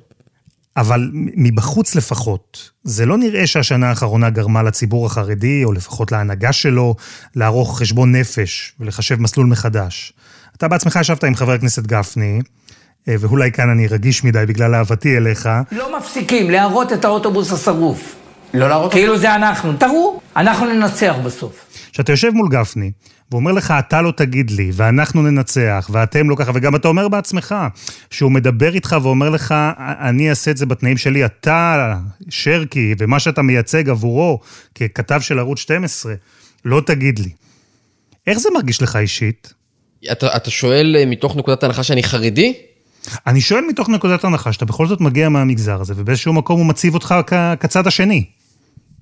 אבל 0.77 1.11
מבחוץ 1.13 1.95
לפחות, 1.95 2.71
זה 2.85 3.07
לא 3.07 3.19
נראה 3.19 3.47
שהשנה 3.47 3.89
האחרונה 3.89 4.31
גרמה 4.31 4.63
לציבור 4.63 5.07
החרדי, 5.07 5.65
או 5.65 5.73
לפחות 5.73 6.13
להנהגה 6.13 6.53
שלו, 6.53 6.95
לערוך 7.37 7.79
חשבון 7.79 8.17
נפש 8.17 8.73
ולחשב 8.81 9.21
מסלול 9.21 9.47
מחדש. 9.47 10.13
אתה 10.57 10.69
בעצמך 10.69 10.99
ישבת 11.01 11.25
עם 11.25 11.35
חבר 11.35 11.53
הכנסת 11.53 11.87
גפני, 11.87 12.41
אה, 13.09 13.15
ואולי 13.21 13.53
כאן 13.53 13.71
אני 13.71 13.87
רגיש 13.87 14.25
מדי 14.25 14.45
בגלל 14.49 14.75
אהבתי 14.75 15.17
אליך. 15.17 15.49
לא 15.73 15.99
מפסיקים 15.99 16.51
להראות 16.51 16.93
את 16.93 17.05
האוטובוס 17.05 17.53
השרוף. 17.53 18.17
לא 18.55 18.69
להראות 18.69 18.93
כאילו 18.93 19.19
זה 19.19 19.35
אנחנו. 19.35 19.73
תראו, 19.73 20.21
אנחנו 20.37 20.67
ננצח 20.67 21.15
בסוף. 21.25 21.66
כשאתה 21.97 22.13
יושב 22.13 22.31
מול 22.31 22.49
גפני, 22.49 22.91
ואומר 23.31 23.53
לך, 23.53 23.75
אתה 23.79 24.03
לא 24.03 24.13
תגיד 24.17 24.51
לי, 24.51 24.71
ואנחנו 24.73 25.23
ננצח, 25.23 25.91
ואתם 25.93 26.31
לא 26.31 26.37
ככה, 26.37 26.53
וגם 26.55 26.77
אתה 26.77 26.89
אומר 26.89 27.09
בעצמך, 27.09 27.55
שהוא 28.11 28.33
מדבר 28.33 28.75
איתך 28.75 28.97
ואומר 29.03 29.31
לך, 29.31 29.55
אני 29.79 30.31
אעשה 30.31 30.51
את 30.51 30.57
זה 30.57 30.67
בתנאים 30.67 30.97
שלי, 30.97 31.25
אתה, 31.25 31.97
שרקי, 32.29 32.95
ומה 32.99 33.21
שאתה 33.21 33.43
מייצג 33.43 33.89
עבורו, 33.89 34.41
ככתב 34.75 35.21
של 35.21 35.39
ערוץ 35.39 35.59
12, 35.59 36.15
לא 36.65 36.83
תגיד 36.87 37.19
לי. 37.19 37.31
איך 38.27 38.39
זה 38.39 38.49
מרגיש 38.55 38.83
לך 38.83 38.97
אישית? 38.97 39.53
אתה, 40.13 40.37
אתה 40.37 40.51
שואל 40.51 40.97
אה, 40.99 41.07
מתוך 41.07 41.37
נקודת 41.37 41.65
הנחה 41.65 41.83
שאני 41.83 42.03
חרדי? 42.03 42.55
אני 43.27 43.41
שואל 43.41 43.65
מתוך 43.69 43.89
נקודת 43.89 44.25
הנחה 44.25 44.53
שאתה 44.53 44.65
בכל 44.65 44.87
זאת 44.87 45.01
מגיע 45.01 45.29
מהמגזר 45.29 45.81
הזה, 45.81 45.95
ובאיזשהו 45.97 46.33
מקום 46.33 46.59
הוא 46.59 46.67
מציב 46.67 46.95
אותך 46.95 47.15
כ- 47.27 47.61
כצד 47.61 47.87
השני. 47.87 48.25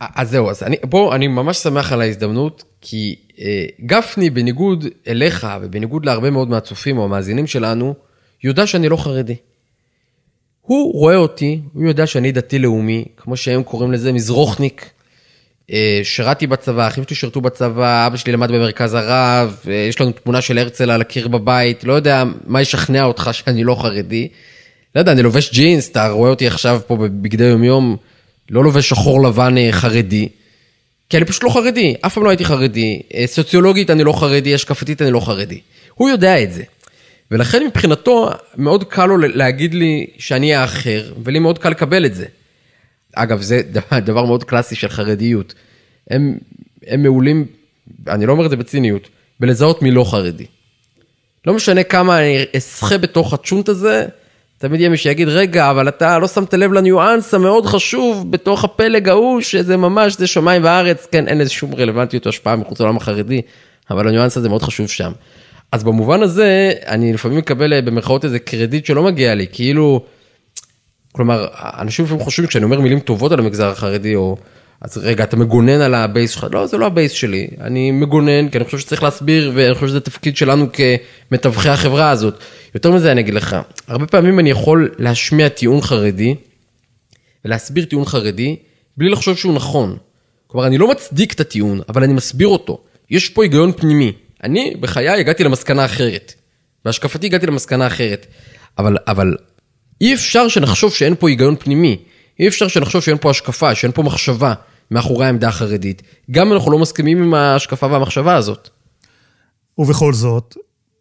אז 0.01 0.31
זהו, 0.31 0.51
אז 0.51 0.63
אני, 0.63 0.77
בוא, 0.83 1.15
אני 1.15 1.29
ממש 1.29 1.57
שמח 1.57 1.93
על 1.93 2.01
ההזדמנות, 2.01 2.65
כי 2.81 3.17
אה, 3.41 3.67
גפני, 3.87 4.31
בניגוד 4.31 4.85
אליך 5.09 5.47
ובניגוד 5.63 6.07
להרבה 6.07 6.31
מאוד 6.31 6.49
מהצופים 6.49 6.99
או 6.99 7.05
המאזינים 7.05 7.47
שלנו, 7.47 7.95
יודע 8.45 8.67
שאני 8.67 8.89
לא 8.89 8.97
חרדי. 8.97 9.37
הוא 10.61 10.93
רואה 10.93 11.17
אותי, 11.17 11.61
הוא 11.73 11.89
יודע 11.89 12.07
שאני 12.07 12.33
דתי-לאומי, 12.33 13.05
כמו 13.17 13.37
שהם 13.37 13.63
קוראים 13.63 13.93
לזה, 13.93 14.13
מזרוחניק. 14.13 14.91
אה, 15.71 16.01
שירתי 16.03 16.47
בצבא, 16.47 16.87
אחים 16.89 17.05
שלי 17.05 17.17
שירתו 17.17 17.41
בצבא, 17.41 18.07
אבא 18.07 18.17
שלי 18.17 18.33
למד 18.33 18.49
במרכז 18.53 18.95
הרב, 18.95 19.57
אה, 19.69 19.75
יש 19.75 20.01
לנו 20.01 20.13
תמונה 20.13 20.41
של 20.41 20.59
הרצל 20.59 20.91
על 20.91 21.01
הקיר 21.01 21.29
בבית, 21.29 21.85
לא 21.85 21.93
יודע 21.93 22.25
מה 22.47 22.63
ישכנע 22.63 23.05
אותך 23.05 23.31
שאני 23.33 23.65
לא 23.65 23.75
חרדי. 23.75 24.29
לא 24.95 25.01
יודע, 25.01 25.13
אני 25.13 25.23
לובש 25.23 25.53
ג'ינס, 25.53 25.91
אתה 25.91 26.09
רואה 26.09 26.31
אותי 26.31 26.47
עכשיו 26.47 26.81
פה 26.87 26.97
בבגדי 26.97 27.45
יומיום, 27.45 27.97
לא 28.51 28.65
לובש 28.65 28.89
שחור 28.89 29.23
לבן 29.23 29.59
אה, 29.59 29.73
חרדי. 29.73 30.29
כי 31.09 31.17
אני 31.17 31.25
פשוט 31.25 31.45
לא 31.45 31.49
חרדי, 31.49 31.95
אף 32.01 32.15
פעם 32.15 32.25
לא 32.25 32.31
הייתי 32.31 32.45
חרדי. 32.45 33.03
סוציולוגית 33.27 33.91
אני 33.91 34.05
לא 34.05 34.13
חרדי, 34.13 34.55
השקפתית 34.55 35.03
אני 35.03 35.11
לא 35.11 35.21
חרדי. 35.21 35.61
הוא 35.95 36.09
יודע 36.09 36.43
את 36.43 36.53
זה. 36.53 36.63
ולכן 37.31 37.67
מבחינתו, 37.67 38.31
מאוד 38.57 38.85
קל 38.85 39.07
לו 39.07 39.19
להגיד 39.19 39.75
לי 39.75 40.07
שאני 40.19 40.55
האחר, 40.55 41.13
ולי 41.25 41.39
מאוד 41.39 41.59
קל 41.59 41.71
לקבל 41.71 42.07
את 42.07 42.15
זה. 42.15 42.27
אגב, 43.15 43.41
זה 43.41 43.63
דבר 44.09 44.25
מאוד 44.25 44.45
קלאסי 44.45 44.75
של 44.75 44.89
חרדיות. 44.89 45.55
הם, 46.11 46.39
הם 46.87 47.03
מעולים, 47.03 47.47
אני 48.09 48.27
לא 48.27 48.33
אומר 48.33 48.45
את 48.45 48.51
זה 48.51 48.57
בציניות, 48.57 49.09
בלזהות 49.41 49.83
מי 49.83 49.91
לא 49.91 50.05
חרדי. 50.05 50.47
לא 51.47 51.55
משנה 51.55 51.83
כמה 51.83 52.19
אני 52.19 52.45
אסחה 52.57 52.99
בתוך 52.99 53.33
הצ'ונט 53.33 53.69
הזה, 53.69 54.07
תמיד 54.69 54.81
יהיה 54.81 54.91
מי 54.91 54.97
שיגיד, 54.97 55.29
רגע, 55.29 55.71
אבל 55.71 55.89
אתה 55.89 56.19
לא 56.19 56.29
שמת 56.29 56.55
לב 56.55 56.73
לניואנס 56.73 57.35
המאוד 57.35 57.67
חשוב 57.67 58.31
בתוך 58.31 58.65
הפלג 58.65 59.09
ההוא, 59.09 59.41
שזה 59.41 59.77
ממש, 59.77 60.17
זה 60.19 60.27
שמיים 60.27 60.65
וארץ, 60.65 61.07
כן, 61.13 61.29
אין 61.29 61.39
לזה 61.39 61.51
שום 61.51 61.75
רלוונטיות 61.75 62.27
או 62.27 62.29
השפעה 62.29 62.57
מחוץ 62.57 62.81
לעולם 62.81 62.97
החרדי, 62.97 63.43
אבל 63.91 64.09
הניואנס 64.09 64.37
הזה 64.37 64.49
מאוד 64.49 64.63
חשוב 64.63 64.89
שם. 64.89 65.13
אז 65.73 65.85
במובן 65.85 66.23
הזה, 66.23 66.73
אני 66.87 67.13
לפעמים 67.13 67.39
מקבל 67.39 67.81
במרכאות 67.81 68.25
איזה 68.25 68.39
קרדיט 68.39 68.87
שלא 68.87 69.03
מגיע 69.03 69.35
לי, 69.35 69.47
כאילו, 69.53 70.05
כלומר, 71.13 71.47
אנשים 71.61 72.05
לפעמים 72.05 72.25
חושבים, 72.25 72.49
כשאני 72.49 72.65
אומר 72.65 72.81
מילים 72.81 73.01
טובות 73.01 73.33
על 73.33 73.39
המגזר 73.39 73.69
החרדי, 73.69 74.15
או... 74.15 74.37
אז 74.81 74.99
רגע, 74.99 75.25
אתה 75.25 75.37
מגונן 75.37 75.81
על 75.81 75.95
ה 75.95 76.02
base 76.02 76.31
שלך? 76.31 76.47
לא, 76.53 76.67
זה 76.67 76.79
לא 76.79 76.87
ה 76.87 76.92
base 76.92 77.13
שלי. 77.13 77.49
אני 77.61 77.91
מגונן, 77.91 78.49
כי 78.49 78.59
אני 78.59 78.65
חושב 78.65 78.79
שצריך 78.79 79.03
להסביר, 79.03 79.53
ואני 79.55 79.75
חושב 79.75 79.87
שזה 79.87 80.01
תפקיד 80.01 80.37
שלנו 80.37 80.67
כמתווכי 80.73 81.69
החברה 81.69 82.11
הזאת. 82.11 82.39
יותר 82.75 82.91
מזה 82.91 83.13
אני 83.13 83.21
אגיד 83.21 83.35
לך, 83.35 83.57
הרבה 83.87 84.07
פעמים 84.07 84.39
אני 84.39 84.51
יכול 84.51 84.95
להשמיע 84.99 85.49
טיעון 85.49 85.81
חרדי, 85.81 86.35
ולהסביר 87.45 87.85
טיעון 87.85 88.05
חרדי, 88.05 88.57
בלי 88.97 89.09
לחשוב 89.09 89.37
שהוא 89.37 89.55
נכון. 89.55 89.97
כלומר, 90.47 90.67
אני 90.67 90.79
לא 90.79 90.91
מצדיק 90.91 91.33
את 91.33 91.41
הטיעון, 91.41 91.81
אבל 91.89 92.03
אני 92.03 92.13
מסביר 92.13 92.49
אותו. 92.49 92.83
יש 93.11 93.29
פה 93.29 93.43
היגיון 93.43 93.73
פנימי. 93.73 94.13
אני, 94.45 94.75
בחיי, 94.81 95.09
הגעתי 95.09 95.45
למסקנה 95.45 95.85
אחרת. 95.85 96.35
בהשקפתי 96.85 97.27
הגעתי 97.27 97.47
למסקנה 97.47 97.87
אחרת. 97.87 98.27
אבל, 98.79 98.97
אבל 99.09 99.37
אי 100.01 100.15
אפשר 100.15 100.49
שנחשוב 100.49 100.95
שאין 100.95 101.15
פה 101.19 101.29
היגיון 101.29 101.57
פנימי. 101.57 101.99
אי 102.41 102.49
אפשר 102.49 102.69
שנחשוב 102.69 103.03
שאין 103.03 103.19
פה 103.21 103.31
השקפה, 103.31 103.75
שאין 103.75 103.93
פה 103.93 104.03
מחשבה 104.03 104.55
מאחורי 104.91 105.27
העמדה 105.27 105.49
החרדית. 105.49 106.03
גם 106.31 106.53
אנחנו 106.53 106.73
לא 106.73 106.79
מסכימים 106.79 107.23
עם 107.23 107.35
ההשקפה 107.35 107.87
והמחשבה 107.87 108.37
הזאת. 108.37 108.69
ובכל 109.79 110.13
זאת, 110.13 110.57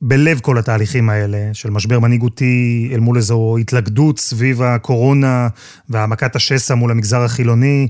בלב 0.05 0.39
כל 0.39 0.57
התהליכים 0.57 1.09
האלה, 1.09 1.49
של 1.53 1.69
משבר 1.69 1.99
מנהיגותי 1.99 2.89
אל 2.93 2.99
מול 2.99 3.17
איזו 3.17 3.57
התלכדות 3.61 4.19
סביב 4.19 4.61
הקורונה 4.61 5.47
והעמקת 5.89 6.35
השסע 6.35 6.75
מול 6.75 6.91
המגזר 6.91 7.21
החילוני, 7.21 7.87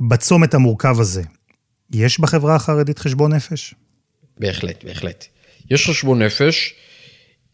בצומת 0.00 0.54
המורכב 0.54 1.00
הזה, 1.00 1.22
יש 1.92 2.20
בחברה 2.20 2.54
החרדית 2.54 2.98
חשבון 2.98 3.34
נפש? 3.34 3.74
בהחלט, 4.38 4.84
בהחלט. 4.84 5.24
יש 5.70 5.86
חשבון 5.86 6.22
נפש, 6.22 6.74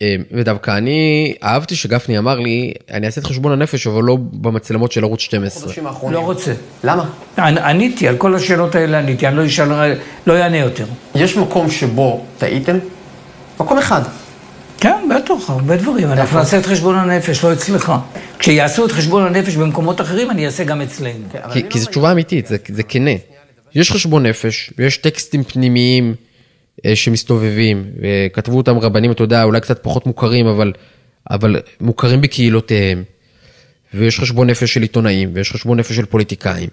אה, 0.02 0.16
ודווקא 0.32 0.76
אני 0.76 1.34
אהבתי 1.42 1.76
שגפני 1.76 2.18
אמר 2.18 2.40
לי, 2.40 2.72
אני 2.90 3.06
אעשה 3.06 3.20
את 3.20 3.26
חשבון 3.26 3.52
הנפש, 3.52 3.86
אבל 3.86 4.02
לא 4.02 4.16
במצלמות 4.32 4.92
של 4.92 5.04
ערוץ 5.04 5.20
12. 5.20 5.72
לא 6.10 6.20
רוצה. 6.20 6.54
למה? 6.84 7.10
עניתי, 7.36 8.08
על 8.08 8.16
כל 8.16 8.34
השאלות 8.34 8.74
האלה 8.74 8.98
עניתי, 8.98 9.28
אני 9.28 9.36
לא 9.36 9.46
אשאל, 9.46 9.94
לא 10.26 10.42
אענה 10.42 10.58
יותר. 10.58 10.86
יש 11.14 11.36
מקום 11.36 11.70
שבו 11.70 12.26
טעיתם? 12.38 12.78
מקום 13.61 13.79
אחד. 13.79 14.03
כן, 14.79 15.09
בטח, 15.16 15.51
הרבה 15.51 15.77
דברים. 15.77 16.12
אנחנו 16.12 16.38
נעשה 16.38 16.59
את 16.59 16.66
חשבון 16.66 16.94
הנפש, 16.94 17.44
לא 17.44 17.53
אצלך. 17.53 17.92
כשיעשו 18.38 18.87
את 18.87 18.92
חשבון 18.92 19.23
הנפש 19.23 19.57
במקומות 19.57 20.01
אחרים, 20.01 20.31
אני 20.31 20.46
אעשה 20.46 20.64
גם 20.64 20.81
אצלנו. 20.81 21.25
כי, 21.53 21.68
כי 21.70 21.81
זו 21.81 21.87
תשובה 21.87 22.12
אמיתית, 22.12 22.46
זה, 22.46 22.57
זה 22.68 22.83
כנה. 22.83 23.11
יש 23.75 23.92
חשבון 23.92 24.27
נפש, 24.27 24.73
ויש 24.79 24.96
טקסטים 24.96 25.44
פנימיים 25.44 26.14
אה, 26.87 26.96
שמסתובבים, 26.96 27.85
וכתבו 28.01 28.57
אותם 28.57 28.79
רבנים, 28.79 29.12
אתה 29.12 29.23
יודע, 29.23 29.42
אולי 29.42 29.61
קצת 29.61 29.83
פחות 29.83 30.07
מוכרים, 30.07 30.46
אבל, 30.46 30.73
אבל 31.31 31.57
מוכרים 31.81 32.20
בקהילותיהם. 32.20 33.05
ויש 33.94 34.20
חשבון 34.20 34.51
נפש 34.51 34.75
של 34.75 34.83
עיתונאים, 34.83 35.31
ויש 35.35 35.53
חשבון 35.53 35.79
נפש 35.79 35.96
של 35.96 36.05
פוליטיקאים. 36.05 36.68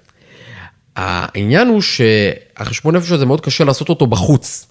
העניין 0.95 1.67
הוא 1.67 1.81
שהחשבון 1.81 2.95
נפש 2.95 3.11
הזה 3.11 3.25
מאוד 3.25 3.41
קשה 3.41 3.63
לעשות 3.63 3.89
אותו 3.89 4.07
בחוץ. 4.07 4.67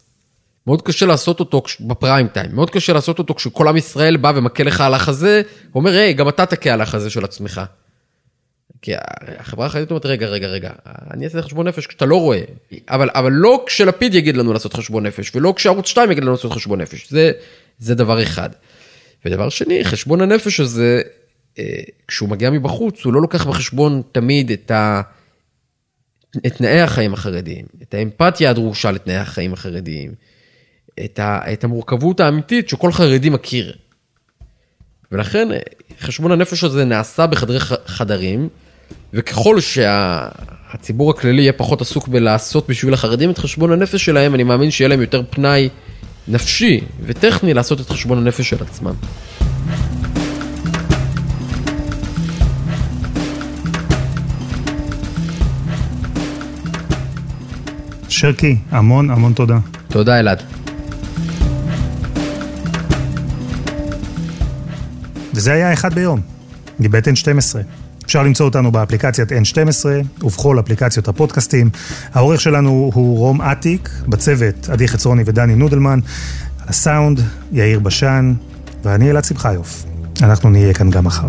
מאוד 0.67 0.83
קשה 0.83 1.07
לעשות 1.07 1.41
אותו 1.41 1.63
בפריים 1.81 2.29
טיים, 2.29 2.55
מאוד 2.55 2.71
קשה 2.71 2.93
לעשות 2.93 3.19
אותו 3.19 3.35
כשכל 3.35 3.69
עם 3.69 3.77
ישראל 3.77 4.17
בא 4.17 4.33
ומכה 4.37 4.63
לך 4.63 4.81
על 4.81 4.95
החזה, 4.95 5.43
ואומר, 5.73 5.91
היי, 5.91 6.13
גם 6.13 6.29
אתה 6.29 6.47
תכה 6.47 6.71
על 6.71 6.81
החזה 6.81 7.11
של 7.11 7.25
עצמך. 7.25 7.61
כי 8.83 8.93
החברה 9.39 9.67
החרדית 9.67 9.91
אומרת, 9.91 10.07
רגע, 10.07 10.27
רגע, 10.27 10.47
רגע, 10.47 10.71
אני 11.15 11.25
אעשה 11.25 11.43
חשבון 11.43 11.69
נפש 11.69 11.87
כשאתה 11.87 12.05
לא 12.05 12.21
רואה, 12.21 12.41
אבל, 12.89 13.11
אבל 13.15 13.33
לא 13.33 13.65
כשלפיד 13.67 14.15
יגיד 14.15 14.37
לנו 14.37 14.53
לעשות 14.53 14.75
חשבון 14.75 15.07
נפש, 15.07 15.37
ולא 15.37 15.53
כשערוץ 15.57 15.87
2 15.87 16.11
יגיד 16.11 16.23
לנו 16.23 16.33
לעשות 16.33 16.53
חשבון 16.53 16.81
נפש, 16.81 17.11
זה, 17.11 17.33
זה 17.79 17.95
דבר 17.95 18.23
אחד. 18.23 18.51
ודבר 19.25 19.49
שני, 19.49 19.85
חשבון 19.85 20.21
הנפש 20.21 20.61
הזה, 20.61 21.03
אה, 21.59 21.83
כשהוא 22.09 22.29
מגיע 22.29 22.51
מבחוץ, 22.51 23.05
הוא 23.05 23.13
לא 23.13 23.21
לוקח 23.21 23.47
בחשבון 23.47 24.03
תמיד 24.13 24.51
את, 24.51 24.71
ה, 24.71 25.03
את 26.47 26.53
תנאי 26.53 26.81
החיים 26.81 27.15
החרדיים, 27.15 27.67
את 27.83 27.95
האמפתיה 27.95 28.51
הדרושה 28.51 28.91
לתנאי 28.91 29.17
החיים 29.17 29.53
החרדיים. 29.53 30.15
את, 31.05 31.19
ה, 31.19 31.41
את 31.53 31.65
המורכבות 31.65 32.21
האמיתית 32.21 32.69
שכל 32.69 32.93
חרדי 32.93 33.31
מכיר. 33.31 33.73
ולכן 35.13 35.49
חשבון 36.01 36.33
הנפש 36.33 36.65
הזה 36.65 36.85
נעשה 36.85 37.27
בחדרי 37.27 37.59
חדרים, 37.87 38.49
וככל 39.13 39.61
שהציבור 39.61 41.13
שה, 41.13 41.19
הכללי 41.19 41.43
יהיה 41.43 41.53
פחות 41.53 41.81
עסוק 41.81 42.09
בלעשות 42.09 42.69
בשביל 42.69 42.95
החרדים 42.95 43.31
את 43.31 43.39
חשבון 43.39 43.73
הנפש 43.73 44.05
שלהם, 44.05 44.35
אני 44.35 44.43
מאמין 44.43 44.71
שיהיה 44.71 44.89
להם 44.89 45.01
יותר 45.01 45.23
פנאי 45.31 45.69
נפשי 46.29 46.81
וטכני 47.03 47.55
לעשות 47.55 47.81
את 47.81 47.91
חשבון 47.91 48.19
הנפש 48.19 48.51
של 48.51 48.63
עצמם. 48.63 48.95
שרקי, 58.09 58.57
המון 58.71 59.11
המון 59.11 59.33
תודה. 59.33 59.59
תודה 59.89 60.21
אלעד. 60.21 60.56
וזה 65.37 65.53
היה 65.53 65.73
אחד 65.73 65.95
ביום, 65.95 66.21
מבית 66.81 67.09
N12. 67.09 67.57
אפשר 68.05 68.23
למצוא 68.23 68.47
אותנו 68.47 68.73
באפליקציית 68.73 69.33
N12 69.33 69.87
ובכל 70.23 70.61
אפליקציות 70.61 71.09
הפודקאסטים. 71.09 71.71
העורך 72.15 72.41
שלנו 72.41 72.91
הוא 72.95 73.19
רום 73.19 73.43
אטיק, 73.43 73.91
בצוות 74.09 74.69
עדי 74.69 74.89
חצרוני 74.89 75.23
ודני 75.27 75.55
נודלמן, 75.55 76.01
על 76.61 76.69
הסאונד 76.69 77.21
יאיר 77.53 77.81
בשן, 77.81 78.35
ואני 78.85 79.11
אלעד 79.11 79.25
שמחיוף. 79.25 79.85
אנחנו 80.23 80.51
נהיה 80.51 80.75
כאן 80.75 80.91
גם 80.91 81.05
מחר. 81.05 81.29